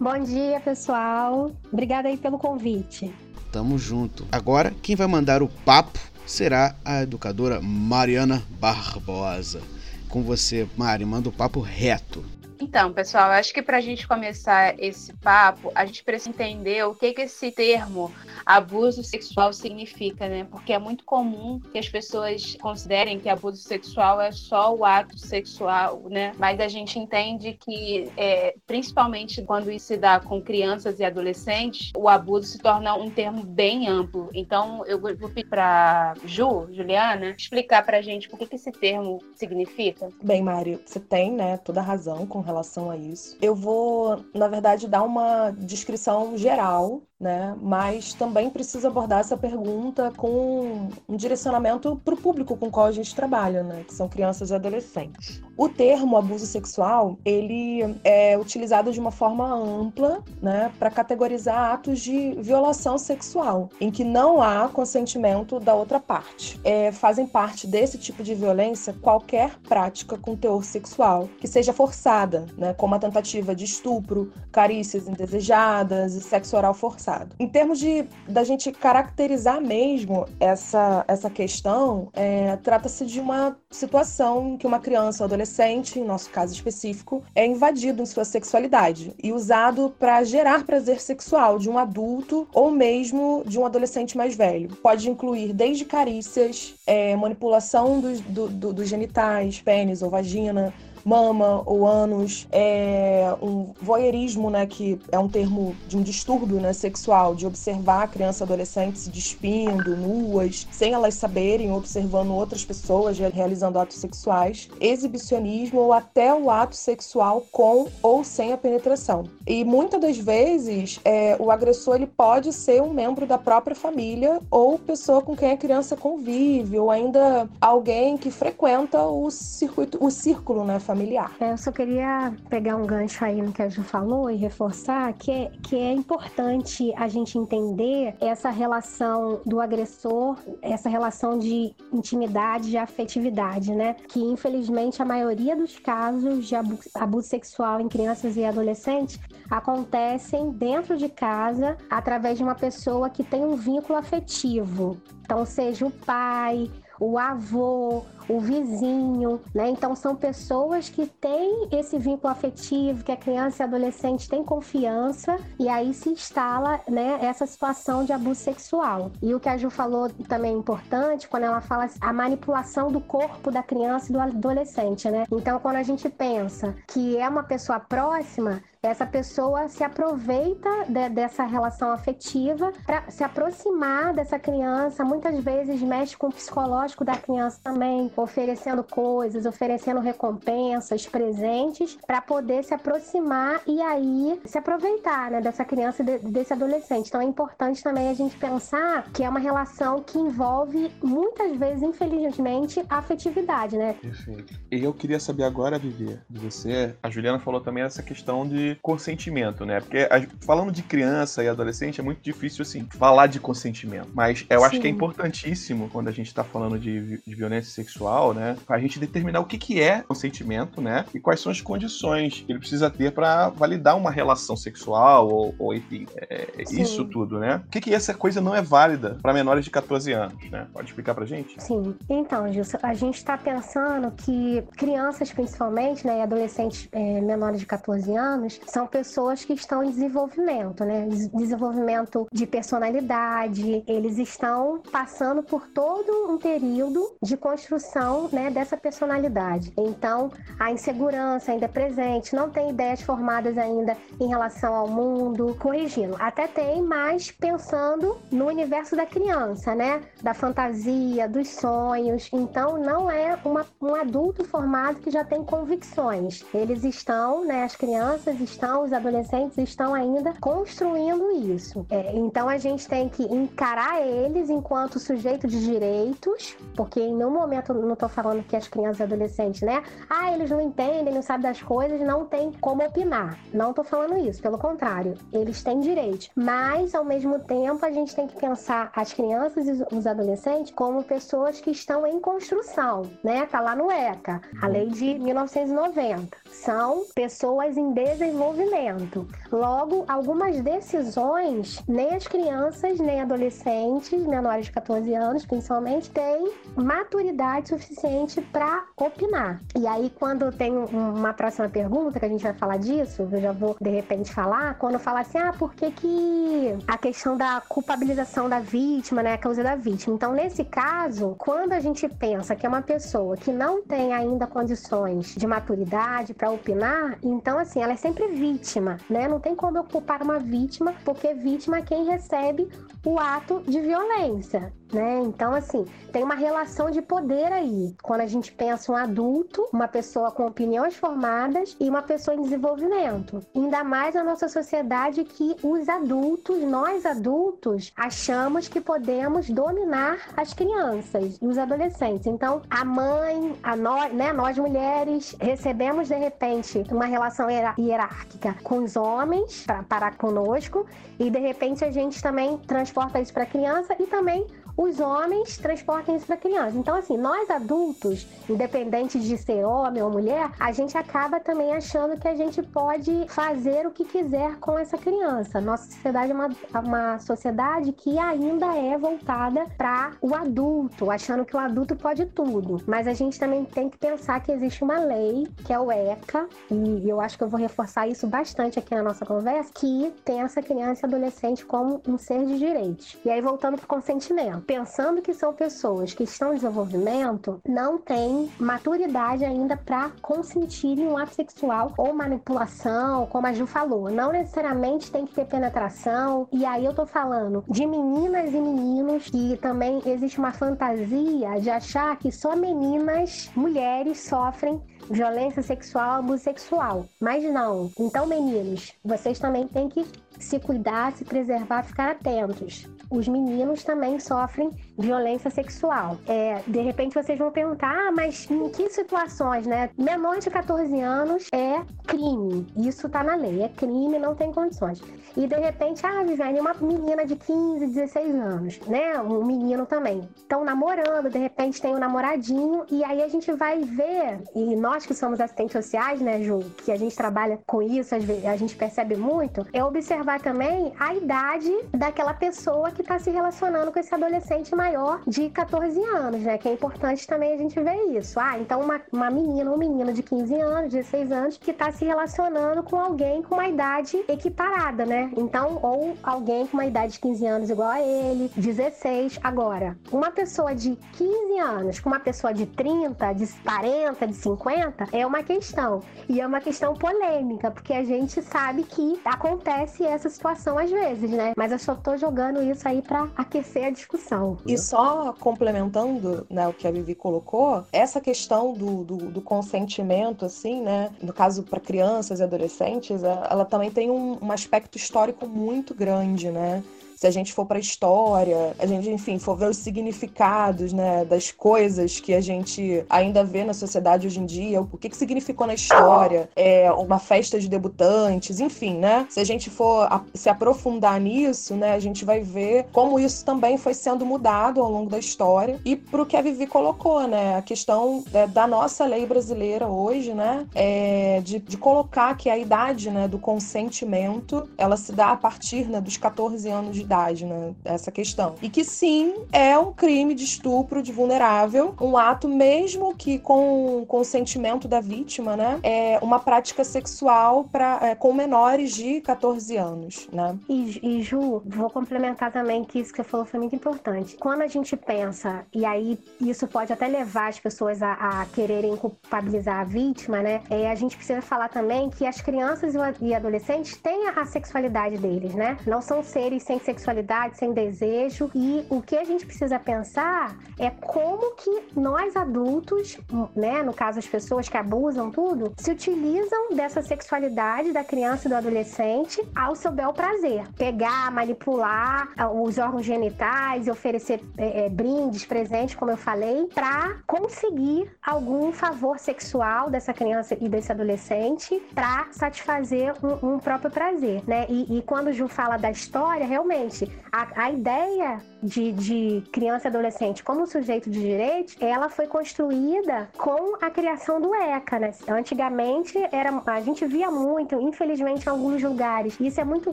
Bom 0.01 0.17
dia, 0.21 0.61
pessoal. 0.61 1.51
Obrigada 1.73 2.09
aí 2.09 2.17
pelo 2.17 2.39
convite. 2.39 3.13
Tamo 3.51 3.79
junto. 3.79 4.27
Agora, 4.31 4.75
quem 4.83 4.95
vai 4.95 5.07
mandar 5.07 5.43
o 5.43 5.49
papo 5.49 5.99
será 6.27 6.75
a 6.85 7.03
educadora 7.03 7.61
Mariana 7.61 8.43
Barbosa. 8.51 9.61
Com 10.09 10.23
você, 10.23 10.69
Mari, 10.77 11.05
manda 11.05 11.29
o 11.29 11.33
papo 11.33 11.61
reto. 11.61 12.25
Então, 12.61 12.93
pessoal, 12.93 13.31
acho 13.31 13.53
que 13.53 13.63
para 13.63 13.77
a 13.77 13.81
gente 13.81 14.07
começar 14.07 14.79
esse 14.79 15.13
papo, 15.15 15.71
a 15.75 15.87
gente 15.87 16.03
precisa 16.03 16.31
entender 16.31 16.85
o 16.85 16.95
que, 16.95 17.13
que 17.13 17.23
esse 17.23 17.51
termo 17.51 18.13
abuso 18.45 19.03
sexual 19.03 19.53
significa, 19.53 20.29
né? 20.29 20.47
Porque 20.51 20.73
é 20.73 20.79
muito 20.79 21.05
comum 21.05 21.61
que 21.61 21.79
as 21.79 21.89
pessoas 21.89 22.57
considerem 22.61 23.19
que 23.19 23.29
abuso 23.29 23.63
sexual 23.63 24.21
é 24.21 24.33
só 24.33 24.75
o 24.75 24.85
ato 24.85 25.19
sexual, 25.19 26.03
né? 26.09 26.33
Mas 26.39 26.61
a 26.61 26.69
gente 26.69 26.99
entende 26.99 27.53
que, 27.53 28.11
é, 28.17 28.55
principalmente 28.67 29.43
quando 29.43 29.71
isso 29.71 29.89
se 29.89 29.97
dá 29.97 30.21
com 30.21 30.43
crianças 30.43 30.99
e 30.99 31.05
adolescentes, 31.05 31.93
o 31.97 32.09
abuso 32.09 32.47
se 32.49 32.59
torna 32.59 32.95
um 32.95 33.09
termo 33.09 33.43
bem 33.43 33.89
amplo. 33.89 34.29
Então, 34.35 34.85
eu 34.87 35.01
vou 35.01 35.31
pedir 35.31 35.49
para 35.49 36.15
Ju, 36.25 36.69
Juliana, 36.73 37.35
explicar 37.39 37.85
para 37.85 37.99
a 37.99 38.03
gente 38.03 38.29
o 38.29 38.37
que, 38.37 38.47
que 38.47 38.57
esse 38.57 38.71
termo 38.71 39.23
significa. 39.35 40.09
Bem, 40.23 40.43
Mário, 40.43 40.81
você 40.85 41.01
tem, 41.01 41.33
né, 41.33 41.57
toda 41.57 41.81
a 41.81 41.83
razão 41.83 42.27
com 42.27 42.41
relação 42.49 42.91
a 42.91 42.97
isso. 42.97 43.37
Eu 43.41 43.55
vou, 43.55 44.25
na 44.35 44.49
verdade, 44.49 44.89
dar 44.89 45.03
uma 45.03 45.51
descrição 45.53 46.37
geral 46.37 47.08
né? 47.21 47.57
Mas 47.61 48.15
também 48.15 48.49
precisa 48.49 48.89
abordar 48.89 49.21
essa 49.21 49.37
pergunta 49.37 50.13
com 50.17 50.89
um 51.09 51.17
direcionamento 51.17 52.01
para 52.05 52.15
o 52.15 52.17
público 52.17 52.57
com 52.57 52.67
o 52.67 52.71
qual 52.71 52.87
a 52.87 52.93
gente 52.93 53.15
trabalha, 53.15 53.63
né? 53.63 53.85
Que 53.87 53.95
são 53.95 54.09
crianças 54.09 54.51
e 54.51 54.55
adolescentes. 54.55 55.43
O 55.57 55.69
termo 55.69 56.17
abuso 56.17 56.47
sexual 56.47 57.19
ele 57.25 57.99
é 58.05 58.39
utilizado 58.39 58.93
de 58.93 59.01
uma 59.01 59.11
forma 59.11 59.53
ampla, 59.53 60.23
né? 60.41 60.71
Para 60.79 60.91
categorizar 60.91 61.73
atos 61.73 62.01
de 62.01 62.35
violação 62.41 62.97
sexual, 62.97 63.69
em 63.81 63.91
que 63.91 64.05
não 64.05 64.41
há 64.41 64.69
consentimento 64.69 65.59
da 65.59 65.75
outra 65.75 65.99
parte. 65.99 66.61
É, 66.63 66.93
fazem 66.93 67.27
parte 67.27 67.67
desse 67.67 67.99
tipo 67.99 68.23
de 68.23 68.35
violência 68.35 68.93
qualquer 68.93 69.59
prática 69.69 70.17
com 70.17 70.37
teor 70.37 70.65
sexual 70.65 71.29
que 71.41 71.49
seja 71.49 71.73
forçada, 71.73 72.47
né? 72.57 72.75
Como 72.75 72.95
a 72.95 72.99
tentativa 72.99 73.57
de 73.57 73.65
estupro, 73.65 74.33
carícias 74.53 75.09
indesejadas 75.09 76.15
e 76.15 76.21
sexo 76.21 76.57
oral 76.57 76.75
forçado 76.75 77.08
passado. 77.09 77.35
Em 77.39 77.49
termos 77.49 77.79
de 77.79 78.05
da 78.29 78.45
gente 78.45 78.71
caracterizar 78.71 79.61
mesmo 79.61 80.27
essa, 80.39 81.05
essa 81.09 81.31
questão, 81.31 82.09
é, 82.13 82.57
trata-se 82.57 83.07
de 83.07 83.21
uma 83.21 83.57
situação 83.71 84.51
em 84.51 84.57
que 84.59 84.67
uma 84.67 84.79
criança 84.79 85.23
ou 85.23 85.27
adolescente, 85.27 85.99
em 85.99 86.05
nosso 86.05 86.31
caso 86.31 86.53
específico, 86.53 87.23
é 87.35 87.47
invadido 87.47 88.03
em 88.03 88.07
sua 88.07 88.25
sexualidade 88.25 89.15
e 89.23 89.33
usado 89.33 89.95
para 89.99 90.23
gerar 90.25 90.65
prazer 90.65 91.01
sexual 91.01 91.59
de 91.59 91.71
um 91.71 91.79
adulto 91.79 92.47
ou 92.53 92.71
mesmo 92.71 93.43
de 93.47 93.59
um 93.59 93.65
adolescente 93.65 94.17
mais 94.17 94.35
velho. 94.35 94.77
Pode 94.77 95.09
incluir 95.09 95.53
desde 95.53 95.85
carícias, 95.85 96.75
é, 96.87 97.17
manipulação 97.17 98.01
dos 98.01 98.21
do, 98.21 98.49
do, 98.49 98.73
do 98.73 98.85
genitais, 98.85 99.61
pênis 99.61 100.03
ou 100.03 100.11
vagina, 100.11 100.75
mama 101.09 101.63
ou 101.65 101.87
ânus, 101.87 102.47
é 102.53 103.35
um 103.41 103.73
voyeurismo, 103.81 104.51
né, 104.51 104.67
que 104.67 105.01
é 105.11 105.19
um 105.19 105.29
termo 105.29 105.75
de 105.89 105.97
um 105.97 106.03
distúrbio 106.03 106.61
né, 106.61 106.75
sexual, 106.75 107.35
de 107.35 107.47
observar 107.47 108.09
crianças 108.09 108.41
e 108.41 108.43
adolescentes 108.43 109.03
se 109.03 109.11
despindo, 109.11 109.97
nuas, 109.97 110.67
sem 110.71 110.93
elas 110.93 111.15
saberem, 111.15 111.73
observando 111.73 112.35
outras 112.35 112.63
pessoas 112.63 113.19
realizando 113.19 113.79
atos 113.79 113.97
sexuais, 113.97 114.69
exibicionismo 114.81 115.81
ou 115.81 115.93
até 115.95 116.35
o 116.35 116.51
ato 116.51 116.77
sexual 116.77 117.47
com 117.51 117.87
ou 118.03 118.23
sem 118.23 118.53
a 118.53 118.59
penetração. 118.59 119.25
E 119.47 119.65
muitas 119.65 120.01
das 120.01 120.19
vezes 120.19 121.01
é, 121.05 121.37
o 121.39 121.51
agressor 121.51 121.97
ele 121.97 122.07
pode 122.07 122.53
ser 122.53 122.83
um 122.83 122.93
membro 122.93 123.27
da 123.27 123.39
própria 123.39 123.75
família 123.75 124.41
ou 124.51 124.79
pessoa 124.79 125.23
com 125.23 125.35
quem 125.35 125.53
a 125.53 125.57
criança 125.57 125.97
convive, 125.97 126.79
ou 126.79 126.91
ainda 126.91 127.49
alguém 127.61 128.19
que 128.19 128.31
frequenta 128.31 129.03
o 129.03 129.31
circuito, 129.31 129.97
o 130.05 130.11
círculo 130.11 130.65
né, 130.65 130.79
familiar. 130.79 130.98
É, 131.41 131.53
eu 131.53 131.57
só 131.57 131.71
queria 131.71 132.33
pegar 132.49 132.77
um 132.77 132.87
gancho 132.87 133.25
aí 133.25 133.41
no 133.41 133.53
que 133.53 133.63
a 133.63 133.69
Ju 133.69 133.83
falou 133.83 134.31
e 134.31 134.37
reforçar 134.37 135.13
que 135.13 135.31
é, 135.31 135.53
que 135.63 135.77
é 135.77 135.93
importante 135.93 136.93
a 136.97 137.07
gente 137.07 137.39
entender 137.39 138.17
essa 138.21 138.51
relação 138.51 139.41
do 139.47 139.61
agressor, 139.61 140.37
essa 140.61 140.89
relação 140.89 141.39
de 141.39 141.75
intimidade, 141.93 142.71
de 142.71 142.77
afetividade, 142.77 143.75
né? 143.75 143.95
Que 144.09 144.21
infelizmente 144.21 145.01
a 145.01 145.05
maioria 145.05 145.55
dos 145.55 145.79
casos 145.79 146.47
de 146.47 146.57
abuso, 146.57 146.91
abuso 146.95 147.29
sexual 147.29 147.81
em 147.81 147.89
crianças 147.89 148.37
e 148.37 148.45
adolescentes 148.45 149.21
acontecem 149.51 150.51
dentro 150.51 150.97
de 150.97 151.09
casa 151.09 151.77
através 151.89 152.39
de 152.39 152.45
uma 152.45 152.55
pessoa 152.55 153.09
que 153.09 153.23
tem 153.23 153.45
um 153.45 153.57
vínculo 153.57 153.99
afetivo. 153.99 154.97
Então, 155.23 155.45
seja 155.45 155.87
o 155.87 155.91
pai, 155.91 156.71
o 157.01 157.19
avô, 157.19 158.03
o 158.29 158.41
vizinho, 158.41 159.41
né? 159.55 159.69
Então 159.71 159.95
são 159.97 160.15
pessoas 160.15 160.89
que 160.89 161.07
têm 161.07 161.69
esse 161.73 161.99
vínculo 161.99 162.33
afetivo, 162.33 163.03
que 163.03 163.13
a 163.13 163.17
criança 163.17 163.63
e 163.63 163.65
adolescente 163.65 164.29
têm 164.29 164.45
confiança 164.45 165.39
e 165.59 165.69
aí 165.69 165.95
se 165.95 166.11
instala, 166.11 166.81
né, 166.89 167.19
essa 167.23 167.47
situação 167.47 168.05
de 168.05 168.13
abuso 168.13 168.41
sexual. 168.41 169.11
E 169.23 169.35
o 169.35 169.41
que 169.41 169.49
a 169.49 169.57
Ju 169.57 169.71
falou 169.71 170.09
também 170.29 170.55
é 170.55 170.57
importante 170.57 171.29
quando 171.29 171.45
ela 171.45 171.61
fala 171.61 171.89
a 172.01 172.13
manipulação 172.13 172.91
do 172.91 173.01
corpo 173.01 173.51
da 173.51 173.63
criança 173.63 174.11
e 174.11 174.13
do 174.13 174.21
adolescente, 174.21 175.11
né? 175.11 175.25
Então 175.33 175.59
quando 175.59 175.77
a 175.77 175.83
gente 175.83 176.09
pensa 176.09 176.75
que 176.87 177.17
é 177.17 177.29
uma 177.29 177.43
pessoa 177.43 177.81
próxima, 177.81 178.63
essa 178.83 179.05
pessoa 179.05 179.69
se 179.69 179.83
aproveita 179.83 180.71
de, 180.89 181.09
dessa 181.09 181.45
relação 181.45 181.91
afetiva 181.91 182.73
para 182.87 183.11
se 183.11 183.25
aproximar 183.25 184.15
dessa 184.15 184.39
criança, 184.39 185.05
muitas 185.05 185.43
vezes 185.43 185.83
mexe 185.83 186.17
com 186.17 186.29
o 186.29 186.33
psicológico 186.33 187.05
da 187.05 187.17
criança 187.17 187.61
também, 187.63 188.09
oferecendo 188.23 188.83
coisas, 188.83 189.47
oferecendo 189.47 190.01
recompensas, 190.01 191.07
presentes, 191.07 191.97
para 192.07 192.21
poder 192.21 192.65
se 192.65 192.75
aproximar 192.75 193.63
e 193.67 193.81
aí 193.81 194.41
se 194.45 194.59
aproveitar 194.59 195.31
né, 195.31 195.41
dessa 195.41 195.65
criança 195.65 196.03
e 196.03 196.07
de, 196.07 196.19
desse 196.31 196.53
adolescente. 196.53 197.09
Então 197.09 197.21
é 197.21 197.25
importante 197.25 197.83
também 197.83 198.09
a 198.09 198.15
gente 198.15 198.37
pensar 198.37 199.09
que 199.13 199.23
é 199.23 199.29
uma 199.29 199.39
relação 199.39 200.03
que 200.03 200.19
envolve 200.19 200.91
muitas 201.03 201.57
vezes, 201.57 201.83
infelizmente, 201.83 202.85
a 202.89 202.99
afetividade, 202.99 203.77
né? 203.77 203.95
Perfeito. 203.95 204.55
E 204.71 204.83
eu 204.83 204.93
queria 204.93 205.21
saber 205.21 205.45
agora, 205.45 205.79
Vivi, 205.79 206.19
de 206.29 206.41
você, 206.41 206.97
a 207.03 207.09
Juliana 207.09 207.39
falou 207.39 207.61
também 207.61 207.85
essa 207.85 208.03
questão 208.03 208.47
de 208.47 208.77
consentimento, 208.83 209.65
né? 209.65 209.81
Porque 209.81 210.09
falando 210.41 210.73
de 210.73 210.83
criança 210.83 211.45
e 211.45 211.49
adolescente 211.49 212.01
é 212.01 212.03
muito 212.03 212.21
difícil, 212.21 212.63
assim, 212.63 212.87
falar 212.91 213.29
de 213.29 213.39
consentimento. 213.39 214.11
Mas 214.13 214.45
eu 214.51 214.61
Sim. 214.61 214.67
acho 214.67 214.81
que 214.81 214.87
é 214.89 214.91
importantíssimo 214.91 215.89
quando 215.89 216.09
a 216.09 216.13
gente 216.13 216.35
tá 216.35 216.43
falando 216.43 216.79
de, 216.79 217.23
de 217.25 217.35
violência 217.35 217.71
sexual, 217.73 218.08
né? 218.35 218.57
A 218.69 218.79
gente 218.79 218.99
determinar 218.99 219.41
o 219.41 219.45
que, 219.45 219.59
que 219.59 219.81
é 219.81 220.03
consentimento, 220.03 220.81
né? 220.81 221.05
E 221.15 221.21
quais 221.21 221.41
são 221.41 221.53
as 221.53 221.61
condições 221.61 222.43
que 222.47 222.53
ele 222.53 222.59
precisa 222.59 222.91
ter 222.91 223.13
para 223.13 223.49
validar 223.51 223.97
uma 223.97 224.11
relação 224.11 224.57
sexual 224.57 225.29
ou, 225.29 225.55
ou 225.59 225.75
enfim, 225.75 226.07
é, 226.17 226.49
isso 226.71 227.05
tudo, 227.05 227.39
né? 227.39 227.63
O 227.67 227.71
que, 227.71 227.81
que 227.81 227.95
essa 227.95 228.15
coisa 228.15 228.41
não 228.41 228.55
é 228.55 228.63
válida 228.63 229.19
para 229.21 229.33
menores 229.33 229.65
de 229.65 229.71
14 229.71 230.13
anos, 230.13 230.51
né? 230.51 230.67
Pode 230.73 230.89
explicar 230.89 231.15
pra 231.15 231.25
gente? 231.25 231.61
Sim. 231.63 231.95
Então, 232.09 232.53
Gilson, 232.53 232.79
a 232.83 232.95
gente 232.95 233.25
tá 233.25 233.37
pensando 233.37 234.11
que 234.13 234.63
crianças, 234.77 235.33
principalmente, 235.33 236.07
né, 236.07 236.19
e 236.19 236.23
adolescentes 236.23 236.89
é, 236.93 237.21
menores 237.21 237.61
de 237.61 237.67
14 237.67 238.15
anos, 238.15 238.61
são 238.67 238.87
pessoas 238.87 239.45
que 239.45 239.53
estão 239.53 239.83
em 239.83 239.91
desenvolvimento, 239.91 240.85
né? 240.85 241.09
Desenvolvimento 241.35 242.27
de 242.33 242.47
personalidade. 242.47 243.83
Eles 243.87 244.19
estão 244.19 244.83
passando 244.91 245.43
por 245.43 245.67
todo 245.69 246.33
um 246.33 246.39
período 246.39 247.17
de 247.23 247.37
construção, 247.37 247.98
né, 248.33 248.51
dessa 248.51 248.77
personalidade. 248.77 249.73
Então, 249.77 250.31
a 250.59 250.71
insegurança 250.71 251.53
ainda 251.53 251.65
é 251.65 251.69
presente, 251.69 252.35
não 252.35 252.51
tem 252.51 252.71
ideias 252.71 253.03
formadas 253.03 253.59
ainda 253.59 253.97
em 254.21 254.29
relação 254.29 254.75
ao 254.75 254.89
mundo, 254.89 255.57
corrigindo. 255.59 256.17
Até 256.19 256.47
tem, 256.47 256.83
mas 256.83 257.31
pensando 257.31 258.17
no 258.31 258.47
universo 258.47 258.95
da 258.95 259.07
criança, 259.07 259.75
né? 259.75 260.03
Da 260.23 260.35
fantasia, 260.35 261.29
dos 261.29 261.49
sonhos. 261.49 262.29
Então, 262.33 262.79
não 262.79 263.11
é 263.11 263.39
uma, 263.45 263.67
um 263.81 263.95
adulto 263.95 264.45
formado 264.45 265.01
que 265.01 265.11
já 265.11 265.25
tem 265.25 265.45
convicções. 265.45 266.45
Eles 266.55 266.85
estão, 266.85 267.45
né? 267.45 267.65
As 267.65 267.77
crianças 267.77 268.41
estão, 268.41 268.85
os 268.85 268.93
adolescentes 268.93 269.59
estão 269.59 269.95
ainda 269.95 270.35
construindo 270.41 271.31
isso. 271.53 271.87
É, 271.91 272.17
então 272.17 272.49
a 272.49 272.59
gente 272.59 272.87
tem 272.87 273.09
que 273.09 273.23
encarar 273.23 274.01
eles 274.03 274.51
enquanto 274.51 274.99
sujeito 274.99 275.47
de 275.47 275.65
direitos, 275.65 276.57
porque 276.75 277.01
em 277.01 277.15
nenhum 277.15 277.31
momento 277.31 277.73
não 277.83 277.95
estou 277.95 278.09
falando 278.09 278.43
que 278.45 278.57
as 278.57 278.69
crianças 278.69 279.01
e 279.01 279.03
adolescentes, 279.03 279.63
né? 279.63 279.83
Ah, 280.09 280.33
eles 280.33 280.51
não 280.51 280.61
entendem, 280.61 281.15
não 281.15 281.23
sabem 281.23 281.43
das 281.43 281.63
coisas, 281.63 282.01
não 282.01 282.27
tem 282.27 282.53
como 282.61 282.85
opinar. 282.85 283.39
Não 283.53 283.71
estou 283.71 283.85
falando 283.85 284.17
isso, 284.19 284.41
pelo 284.43 284.59
contrário, 284.59 285.15
eles 285.33 285.63
têm 285.63 285.81
direitos. 285.81 286.31
Mas, 286.35 286.95
ao 286.95 287.05
mesmo 287.05 287.39
tempo, 287.41 287.85
a 287.85 287.91
gente 287.91 288.15
tem 288.15 288.27
que 288.27 288.37
pensar 288.37 288.91
as 288.95 289.13
crianças 289.13 289.67
e 289.67 289.95
os 289.95 290.07
adolescentes 290.07 290.73
como 290.73 291.03
pessoas 291.03 291.61
que 291.61 291.71
estão 291.71 292.07
em 292.07 292.21
construção, 292.21 293.03
né? 293.23 293.47
Tá 293.47 293.61
lá 293.61 293.75
no 293.75 293.91
ECA, 293.91 294.41
a 294.61 294.67
lei 294.67 294.89
de 294.89 295.19
1990. 295.19 296.37
São 296.51 297.05
pessoas 297.15 297.77
em 297.77 297.93
desenvolvimento. 297.93 299.27
Logo, 299.51 300.05
algumas 300.09 300.61
decisões, 300.61 301.83
nem 301.89 302.15
as 302.15 302.27
crianças, 302.27 302.99
nem 302.99 303.21
adolescentes, 303.21 304.27
menores 304.27 304.67
de 304.67 304.73
14 304.73 305.15
anos, 305.15 305.47
principalmente, 305.47 306.11
têm 306.11 306.53
maturidade 306.77 307.68
suficiente 307.69 308.41
para 308.41 308.87
opinar. 308.97 309.61
E 309.77 309.87
aí, 309.87 310.11
quando 310.19 310.51
tem 310.51 310.73
uma 310.73 311.33
próxima 311.33 311.69
pergunta, 311.69 312.19
que 312.19 312.25
a 312.25 312.29
gente 312.29 312.43
vai 312.43 312.55
falar 312.55 312.79
disso, 312.79 313.29
eu 313.31 313.41
já 313.41 313.53
vou 313.53 313.77
de 313.81 313.91
repente 313.91 314.33
falar, 314.33 314.75
quando 314.79 314.99
fala 314.99 315.21
assim, 315.21 315.39
ah, 315.39 315.53
por 315.53 315.75
que, 315.75 315.91
que 315.91 316.79
a 316.87 316.97
questão 316.97 317.37
da 317.37 317.61
culpabilização 317.69 318.49
da 318.49 318.61
vítima, 318.61 319.23
né, 319.23 319.35
a 319.35 319.39
causa 319.39 319.63
da 319.63 319.75
vítima. 319.75 320.15
Então, 320.15 320.33
nesse 320.33 320.65
caso, 320.65 321.35
quando 321.39 321.73
a 321.73 321.81
gente 321.81 322.09
pensa 322.09 322.57
que 322.57 322.65
é 322.65 322.69
uma 322.69 322.83
pessoa 322.83 323.37
que 323.37 323.53
não 323.53 323.83
tem 323.83 324.13
ainda 324.13 324.47
condições 324.47 325.35
de 325.35 325.47
maturidade 325.47 326.35
para 326.35 326.51
opinar, 326.51 327.19
então, 327.23 327.59
assim, 327.59 327.81
ela 327.81 327.93
é 327.93 327.97
sempre 327.97 328.27
vítima, 328.29 328.99
né? 329.09 329.29
Não 329.29 329.41
tem 329.41 329.55
como 329.55 329.79
eu 329.79 329.85
culpar 329.85 330.23
uma 330.23 330.39
vítima, 330.39 330.95
porque 331.05 331.35
vítima 331.35 331.79
é 331.79 331.83
quem 331.83 332.05
recebe 332.05 332.69
o 333.05 333.19
ato 333.19 333.63
de 333.67 333.81
violência 333.81 334.73
né? 334.93 335.21
Então, 335.25 335.53
assim, 335.53 335.85
tem 336.13 336.23
uma 336.23 336.35
relação 336.35 336.91
de 336.91 337.03
poder 337.03 337.53
aí. 337.53 337.95
Quando 338.03 338.21
a 338.21 338.27
gente 338.27 338.53
pensa 338.53 338.93
um 338.93 338.97
adulto, 338.97 339.67
uma 339.73 339.89
pessoa 339.89 340.31
com 340.31 340.47
opiniões 340.47 340.97
formadas 340.97 341.77
e 341.79 341.89
uma 341.89 342.03
pessoa 342.03 342.35
em 342.35 342.43
desenvolvimento. 342.43 343.45
Ainda 343.55 343.85
mais 343.85 344.15
na 344.15 344.25
nossa 344.25 344.49
sociedade 344.49 345.25
que 345.25 345.57
os 345.63 345.89
adultos, 345.89 346.63
nós 346.63 347.05
adultos, 347.05 347.93
achamos 347.97 348.69
que 348.69 348.81
podemos 348.81 349.49
dominar 349.51 350.19
as 350.37 350.53
crianças 350.53 351.39
e 351.41 351.47
os 351.47 351.59
adolescentes. 351.59 352.27
Então, 352.27 352.63
a 352.71 352.85
mãe, 352.85 353.57
a 353.63 353.77
nós, 353.77 354.13
né, 354.13 354.33
nós 354.33 354.59
mulheres, 354.59 355.37
recebemos 355.41 356.09
de 356.09 356.17
repente 356.17 356.83
uma 356.91 357.07
relação 357.07 357.49
hierárquica 357.51 358.55
com 358.63 358.79
os 358.79 358.97
homens 358.97 359.65
para 359.65 359.83
parar 359.83 360.17
conosco 360.17 360.87
e 361.19 361.31
de 361.31 361.39
repente 361.39 361.85
a 361.85 361.91
gente 361.91 362.23
também 362.23 362.59
transporta 362.59 363.21
isso 363.21 363.33
para 363.33 363.43
a 363.43 363.47
criança 363.47 363.95
e 363.99 364.07
também 364.07 364.47
os 364.79 365.01
homens 365.01 365.59
transportem 365.59 366.15
isso 366.15 366.25
para 366.25 366.37
criança. 366.37 366.79
Então, 366.79 366.97
assim, 366.97 367.17
nós 367.19 367.51
adultos, 367.51 368.29
independente 368.49 369.19
de 369.19 369.37
ser 369.37 369.65
homem 369.65 370.01
ou 370.01 370.09
mulher, 370.09 370.53
a 370.61 370.71
gente 370.71 370.97
acaba 370.97 371.41
também 371.41 371.73
achando 371.73 372.17
que 372.17 372.29
a 372.29 372.35
gente 372.37 372.63
pode 372.63 373.27
fazer 373.29 373.89
o 373.89 373.91
que 373.91 374.05
quiser 374.05 374.55
com 374.61 374.79
essa 374.79 374.97
criança. 374.97 375.61
Nossa 375.61 375.91
sociedade 375.91 376.31
é 376.31 376.35
uma, 376.35 376.49
uma 376.75 377.19
sociedade 377.19 377.91
que 377.91 378.17
ainda 378.21 378.67
é 378.77 378.97
voltada 378.97 379.67
para 379.77 380.13
o 380.21 380.33
adulto, 380.33 381.11
achando 381.11 381.45
que 381.45 381.57
o 381.57 381.59
adulto 381.59 381.97
pode 381.97 382.27
tudo. 382.27 382.81
Mas 382.87 383.09
a 383.09 383.13
gente 383.13 383.37
também 383.37 383.65
tem 383.65 383.91
que 383.91 383.99
pensar 383.99 384.41
que 384.45 384.53
existe 384.53 384.85
uma 384.85 385.01
lei, 385.01 385.49
que 385.67 385.73
é 385.73 385.81
o 385.81 385.91
ECA, 385.91 386.49
e 386.71 387.09
eu 387.09 387.21
acho 387.21 387.37
que 387.37 387.43
eu 387.43 387.49
vou 387.49 387.59
reforçar 387.59 388.07
isso 388.07 388.29
bastante 388.29 388.79
aqui 388.79 388.95
na 388.95 389.03
nossa 389.03 389.27
conversa, 389.27 389.73
que 389.75 390.13
tem 390.25 390.41
essa 390.43 390.63
criança 390.63 391.05
e 391.05 391.07
adolescente 391.09 391.67
como 391.67 392.01
um 392.07 392.17
ser 392.17 392.47
de 392.47 392.57
direitos. 392.61 393.19
E 393.25 393.31
aí, 393.31 393.41
voltando 393.41 393.77
para 393.77 393.85
o 393.85 393.89
consentimento 393.89 394.68
pensando 394.69 395.23
que 395.23 395.33
são 395.33 395.55
pessoas 395.55 396.13
que 396.13 396.25
estão 396.25 396.53
em 396.53 396.57
desenvolvimento, 396.57 397.59
não 397.67 397.97
têm 397.97 398.53
maturidade 398.61 399.43
ainda 399.43 399.79
para 399.79 400.11
consentirem 400.21 401.09
um 401.09 401.17
ato 401.17 401.35
sexual 401.35 401.95
ou 401.97 402.13
manipulação, 402.13 403.25
como 403.29 403.47
a 403.47 403.53
Ju 403.55 403.67
falou. 403.67 404.11
Não 404.11 404.31
necessariamente 404.31 405.11
tem 405.11 405.25
que 405.25 405.35
ter 405.35 405.47
penetração. 405.47 406.47
E 406.53 406.67
aí 406.67 406.85
eu 406.85 406.93
tô 406.93 407.07
falando 407.07 407.65
de 407.67 407.87
meninas 407.87 408.53
e 408.53 408.61
meninos 408.61 409.31
que 409.31 409.57
também 409.57 410.03
existe 410.05 410.39
uma 410.39 410.53
fantasia 410.53 411.59
de 411.59 411.71
achar 411.71 412.15
que 412.19 412.31
só 412.31 412.55
meninas, 412.55 413.51
mulheres 413.57 414.21
sofrem 414.21 414.83
violência 415.11 415.63
sexual, 415.63 416.21
abuso 416.21 416.43
sexual. 416.43 417.07
Mas 417.21 417.43
não. 417.45 417.91
Então, 417.99 418.27
meninos, 418.27 418.93
vocês 419.05 419.39
também 419.39 419.67
têm 419.67 419.89
que 419.89 420.07
se 420.39 420.59
cuidar, 420.61 421.13
se 421.13 421.25
preservar, 421.25 421.83
ficar 421.83 422.11
atentos. 422.13 422.87
Os 423.11 423.27
meninos 423.27 423.83
também 423.85 424.19
sofrem 424.21 424.71
violência 424.99 425.51
sexual. 425.51 426.19
É, 426.27 426.61
de 426.67 426.81
repente 426.81 427.15
vocês 427.15 427.39
vão 427.39 427.51
perguntar, 427.51 427.95
ah, 427.97 428.11
mas 428.11 428.51
em 428.51 428.69
que 428.69 428.91
situações, 428.91 429.67
né? 429.67 429.91
Menor 429.97 430.39
de 430.39 430.51
14 430.51 431.01
anos 431.01 431.47
é 431.53 431.81
crime. 432.07 432.67
Isso 432.77 433.09
tá 433.09 433.23
na 433.23 433.37
lei, 433.37 433.63
é 433.63 433.69
crime, 433.69 434.19
não 434.19 434.35
tem 434.35 434.53
condições. 434.53 435.01
E 435.37 435.47
de 435.47 435.57
repente, 435.57 436.05
ah, 436.05 436.25
Viviane, 436.25 436.61
uma 436.61 436.75
menina 436.75 437.25
de 437.25 437.37
15, 437.37 437.87
16 437.87 438.35
anos, 438.35 438.81
né? 438.81 439.21
Um 439.21 439.45
menino 439.45 439.87
também. 439.87 440.29
Estão 440.37 440.65
namorando, 440.65 441.31
de 441.31 441.39
repente 441.39 441.81
tem 441.81 441.95
um 441.95 441.99
namoradinho, 441.99 442.85
e 442.91 443.05
aí 443.05 443.23
a 443.23 443.29
gente 443.29 443.53
vai 443.53 443.81
ver, 443.81 444.41
e 444.55 444.75
nós 444.75 445.07
que 445.07 445.15
somos 445.15 445.41
assistentes 445.41 445.73
sociais, 445.73 446.21
né, 446.21 446.43
Ju, 446.43 446.61
que 446.85 446.91
a 446.91 446.97
gente 446.97 447.15
trabalha 447.15 447.59
com 447.67 447.81
isso, 447.83 448.15
a 448.15 448.57
gente 448.57 448.75
percebe 448.77 449.17
muito, 449.17 449.67
é 449.73 449.85
observar 449.85 450.41
também 450.41 450.93
a 450.99 451.15
idade 451.15 451.73
daquela 451.93 452.35
pessoa 452.35 452.91
que 452.91 453.03
está 453.03 453.19
se 453.19 453.31
relacionando 453.31 453.93
com 453.93 453.99
esse 453.99 454.15
adolescente 454.15 454.75
mais 454.75 454.88
maior 454.89 455.21
de 455.27 455.51
14 455.51 456.01
anos, 456.03 456.41
né? 456.41 456.57
Que 456.57 456.69
é 456.69 456.73
importante 456.73 457.27
também 457.27 457.53
a 457.53 457.57
gente 457.59 457.79
ver 457.79 458.17
isso. 458.17 458.41
Ah, 458.41 458.59
então 458.59 458.81
uma, 458.81 459.01
uma 459.13 459.31
menina, 459.31 459.71
um 459.71 459.77
menino 459.77 460.13
de 460.13 460.23
15 460.23 460.55
anos, 460.55 460.93
16 460.93 461.33
anos, 461.33 461.59
que 461.59 461.71
está 461.71 461.93
se 461.93 462.05
relacionando 462.05 462.83
com 462.83 462.99
alguém 462.99 463.43
com 463.43 463.55
uma 463.55 463.69
idade 463.69 464.19
equiparada, 464.29 465.05
né? 465.05 465.31
Então, 465.37 465.79
ou 465.83 466.17
alguém 466.23 466.67
com 466.67 466.79
uma 466.79 466.87
idade 466.87 467.13
de 467.15 467.21
15 467.21 467.47
anos 467.47 467.71
igual 467.71 467.91
a 467.91 468.01
ele, 468.01 468.51
16. 468.57 469.39
Agora, 469.43 469.97
uma 470.11 470.31
pessoa 470.31 470.75
de 470.75 470.97
15 471.17 471.59
anos 471.59 472.01
com 472.01 472.09
uma 472.09 472.21
pessoa 472.21 472.55
de 472.55 472.65
30, 472.67 473.33
de 473.35 473.47
40, 473.47 474.27
de 474.27 474.35
50, 474.35 475.09
é 475.13 475.27
uma 475.27 475.43
questão. 475.43 476.03
E 476.29 476.41
é 476.41 476.47
uma 476.47 476.61
questão 476.61 476.95
polêmica, 476.95 477.71
porque 477.71 477.93
a 477.93 478.05
gente 478.05 478.41
sabe 478.43 478.85
que 478.85 479.21
acontece 479.25 480.05
essa 480.05 480.31
situação 480.31 480.79
às 480.79 480.91
vezes, 480.91 481.31
né? 481.31 481.53
Mas 481.57 481.73
eu 481.73 481.79
só 481.79 481.95
tô 481.95 482.17
jogando 482.17 482.63
isso 482.63 482.89
aí 482.89 483.03
para 483.03 483.29
aquecer 483.37 483.85
a 483.87 483.91
discussão. 483.91 484.57
E 484.67 484.78
só 484.79 485.33
complementando 485.39 486.47
né, 486.51 486.67
o 486.69 486.73
que 486.73 486.87
a 486.87 486.91
Vivi 486.91 487.15
colocou, 487.15 487.85
essa 487.93 488.21
questão 488.21 488.73
do, 488.73 489.05
do, 489.05 489.17
do 489.31 489.41
consentimento, 489.41 490.45
assim, 490.45 490.83
né? 490.83 491.11
No 491.23 491.33
caso, 491.33 491.63
para 491.63 491.81
crianças 491.81 492.41
e 492.41 492.43
adolescentes, 492.43 493.23
ela 493.23 493.65
também 493.65 493.91
tem 493.91 494.11
um, 494.11 494.39
um 494.43 494.53
aspecto 494.53 494.97
histórico 494.97 495.47
muito 495.47 495.95
grande, 495.95 496.51
né? 496.51 496.83
Se 497.19 497.27
a 497.27 497.33
gente 497.33 497.53
for 497.53 497.67
para 497.67 497.79
a 497.79 497.81
história, 497.81 498.77
a 498.79 498.87
gente, 498.87 499.11
enfim, 499.11 499.41
for 499.41 499.57
ver 499.57 499.69
os 499.69 499.79
significados, 499.79 500.93
né, 500.93 501.25
das 501.25 501.51
coisas 501.51 502.21
que 502.21 502.33
a 502.33 502.41
gente 502.41 503.05
ainda 503.11 503.43
vê 503.43 503.65
na 503.65 503.75
sociedade 503.75 504.29
hoje 504.29 504.39
em 504.39 504.47
dia, 504.47 504.81
o 504.81 504.87
que, 504.97 505.09
que 505.09 505.17
significou 505.17 505.67
na 505.67 505.75
história, 505.75 506.49
é 506.55 506.93
uma 506.93 507.19
festa 507.19 507.59
de 507.59 507.69
debutantes, 507.69 508.61
enfim, 508.61 508.99
né? 508.99 509.27
Se 509.31 509.41
a 509.41 509.45
gente 509.45 509.69
for 509.69 510.03
a, 510.05 510.23
se 510.33 510.49
aprofundar 510.49 511.21
nisso, 511.21 511.75
né, 511.75 511.93
a 511.93 511.99
gente 511.99 512.25
vai 512.25 512.41
ver 512.41 512.87
como 512.93 513.19
isso 513.19 513.45
também 513.45 513.77
foi 513.77 513.95
sendo 513.95 514.25
mudado 514.25 514.81
ao 514.81 514.89
longo 514.89 515.11
da 515.11 515.19
história 515.19 515.81
e 515.85 515.97
pro 515.97 516.25
que 516.25 516.37
a 516.37 516.41
Vivi 516.41 516.69
colocou, 516.69 517.27
né, 517.27 517.57
a 517.57 517.63
questão 517.63 518.23
é, 518.33 518.47
da 518.47 518.65
nossa 518.65 519.05
lei 519.05 519.27
brasileira 519.27 519.89
hoje, 519.89 520.33
né, 520.33 520.69
é 520.73 521.41
de, 521.43 521.59
de 521.59 521.77
colocar 521.77 522.37
que 522.37 522.49
a 522.49 522.57
idade, 522.57 523.11
né, 523.11 523.27
do 523.27 523.41
consentimento, 523.41 524.69
ela 524.79 524.97
se 524.97 525.11
dá 525.11 525.33
a 525.33 525.37
partir, 525.37 525.89
né, 525.89 526.01
dos 526.01 526.17
14 526.17 526.69
anos 526.69 526.95
de 526.95 527.08
idade, 527.09 527.47
né? 527.47 527.75
Essa 527.85 528.13
questão. 528.13 528.55
E 528.61 528.69
que 528.69 528.85
sim, 528.85 529.35
é 529.51 529.79
um 529.79 529.93
crime 529.93 530.35
de 530.35 530.45
estupro 530.45 531.03
de 531.03 531.11
vulnerável, 531.11 531.95
um 531.99 532.17
ato 532.19 532.47
mesmo 532.49 533.15
que 533.17 533.39
com 533.39 534.05
consentimento 534.07 534.87
da 534.87 535.01
vítima, 535.01 535.57
né? 535.57 535.81
É 535.83 536.19
uma 536.21 536.39
prática 536.39 536.85
sexual 536.85 537.65
para 537.65 537.99
é, 538.03 538.15
com 538.15 538.33
menores 538.33 538.95
de 538.95 539.23
14 539.23 539.77
anos, 539.77 540.29
né? 540.31 540.57
E, 540.69 541.01
e 541.03 541.23
Ju, 541.23 541.63
vou 541.65 541.89
complementar 541.89 542.53
também 542.53 542.85
que 542.85 543.01
isso 543.01 543.11
que 543.13 543.23
você 543.23 543.25
falou 543.25 543.47
foi 543.47 543.59
muito 543.59 543.75
importante. 543.75 544.37
Quando 544.37 544.63
a 544.63 544.67
gente 544.67 544.95
pensa, 544.97 545.65
e 545.73 545.85
aí 545.85 546.19
isso 546.41 546.67
pode 546.67 546.93
até 546.93 547.07
levar 547.09 547.49
as 547.49 547.59
pessoas 547.59 548.03
a, 548.03 548.13
a 548.13 548.47
quererem 548.47 548.95
culpabilizar 548.97 549.81
a 549.81 549.85
vítima, 549.85 550.43
né? 550.43 550.61
É, 550.69 550.91
a 550.91 550.95
gente 550.95 551.17
precisa 551.17 551.41
falar 551.41 551.69
também 551.69 552.11
que 552.11 552.27
as 552.27 552.41
crianças 552.41 552.95
e 553.21 553.35
adolescentes 553.35 553.97
têm 553.97 554.29
a 554.29 554.45
sexualidade 554.45 555.17
deles, 555.17 555.55
né? 555.55 555.79
Não 555.87 556.03
são 556.03 556.23
seres 556.23 556.63
sem 556.63 556.79
sexualidade 556.79 556.98
sexualidade, 556.99 557.57
sem 557.57 557.73
desejo. 557.73 558.51
E 558.55 558.85
o 558.91 559.01
que 559.01 559.17
a 559.17 559.25
gente 559.25 559.47
precisa 559.47 559.79
pensar 559.79 560.57
é 560.79 560.91
como 560.91 561.55
que 561.55 561.71
nós 561.95 562.37
adultos, 562.37 563.19
né, 563.55 563.83
no 563.83 563.95
caso 563.95 564.19
as 564.19 564.27
pessoas 564.27 564.69
que 564.69 564.77
abusam 564.77 565.31
tudo, 565.31 565.73
se 565.77 565.91
utilizam 565.91 566.75
dessa 566.75 567.01
sexualidade 567.01 567.93
da 567.93 568.03
criança 568.03 568.47
e 568.47 568.51
do 568.51 568.57
adolescente 568.57 569.41
ao 569.55 569.75
seu 569.77 569.93
bel 569.93 570.13
prazer. 570.13 570.67
Pegar, 570.77 571.31
manipular 571.31 572.29
ah, 572.37 572.51
os 572.51 572.79
órgãos 572.79 573.05
genitais 573.05 573.87
e 573.87 573.91
oferecer 573.91 574.41
é, 574.57 574.87
é, 574.87 574.89
brindes, 574.89 575.45
presentes, 575.45 575.95
como 575.95 576.11
eu 576.11 576.17
falei, 576.17 576.69
para 576.75 577.17
conseguir 577.27 578.11
algum 578.25 578.73
favor 578.73 579.19
sexual 579.19 579.91
dessa 579.91 580.13
criança 580.13 580.57
e 580.61 580.69
desse 580.69 580.91
adolescente 580.91 581.81
para 581.95 582.27
satisfazer 582.33 583.15
um, 583.23 583.55
um, 583.55 583.59
próprio 583.59 583.91
prazer, 583.91 584.43
né? 584.47 584.67
E, 584.69 584.99
e 584.99 585.03
quando 585.03 585.29
o 585.29 585.33
Ju 585.33 585.49
fala 585.49 585.77
da 585.77 585.91
história, 585.91 586.47
realmente 586.47 586.88
a, 587.33 587.65
a 587.65 587.71
ideia 587.71 588.41
de, 588.63 588.93
de, 588.93 589.43
criança 589.53 589.87
e 589.87 589.91
adolescente 589.91 590.43
como 590.43 590.67
sujeito 590.67 591.09
de 591.11 591.21
direitos, 591.21 591.77
ela 591.81 592.09
foi 592.09 592.27
construída 592.27 593.29
com 593.37 593.77
a 593.81 593.91
criação 593.91 594.41
do 594.41 594.55
ECA, 594.55 594.99
né? 594.99 595.13
Antigamente 595.29 596.19
era, 596.33 596.51
a 596.67 596.81
gente 596.81 597.07
via 597.07 597.31
muito, 597.31 597.81
infelizmente, 597.81 598.47
em 598.47 598.49
alguns 598.49 598.83
lugares. 598.83 599.39
Isso 599.39 599.61
é 599.61 599.65
muito 599.65 599.93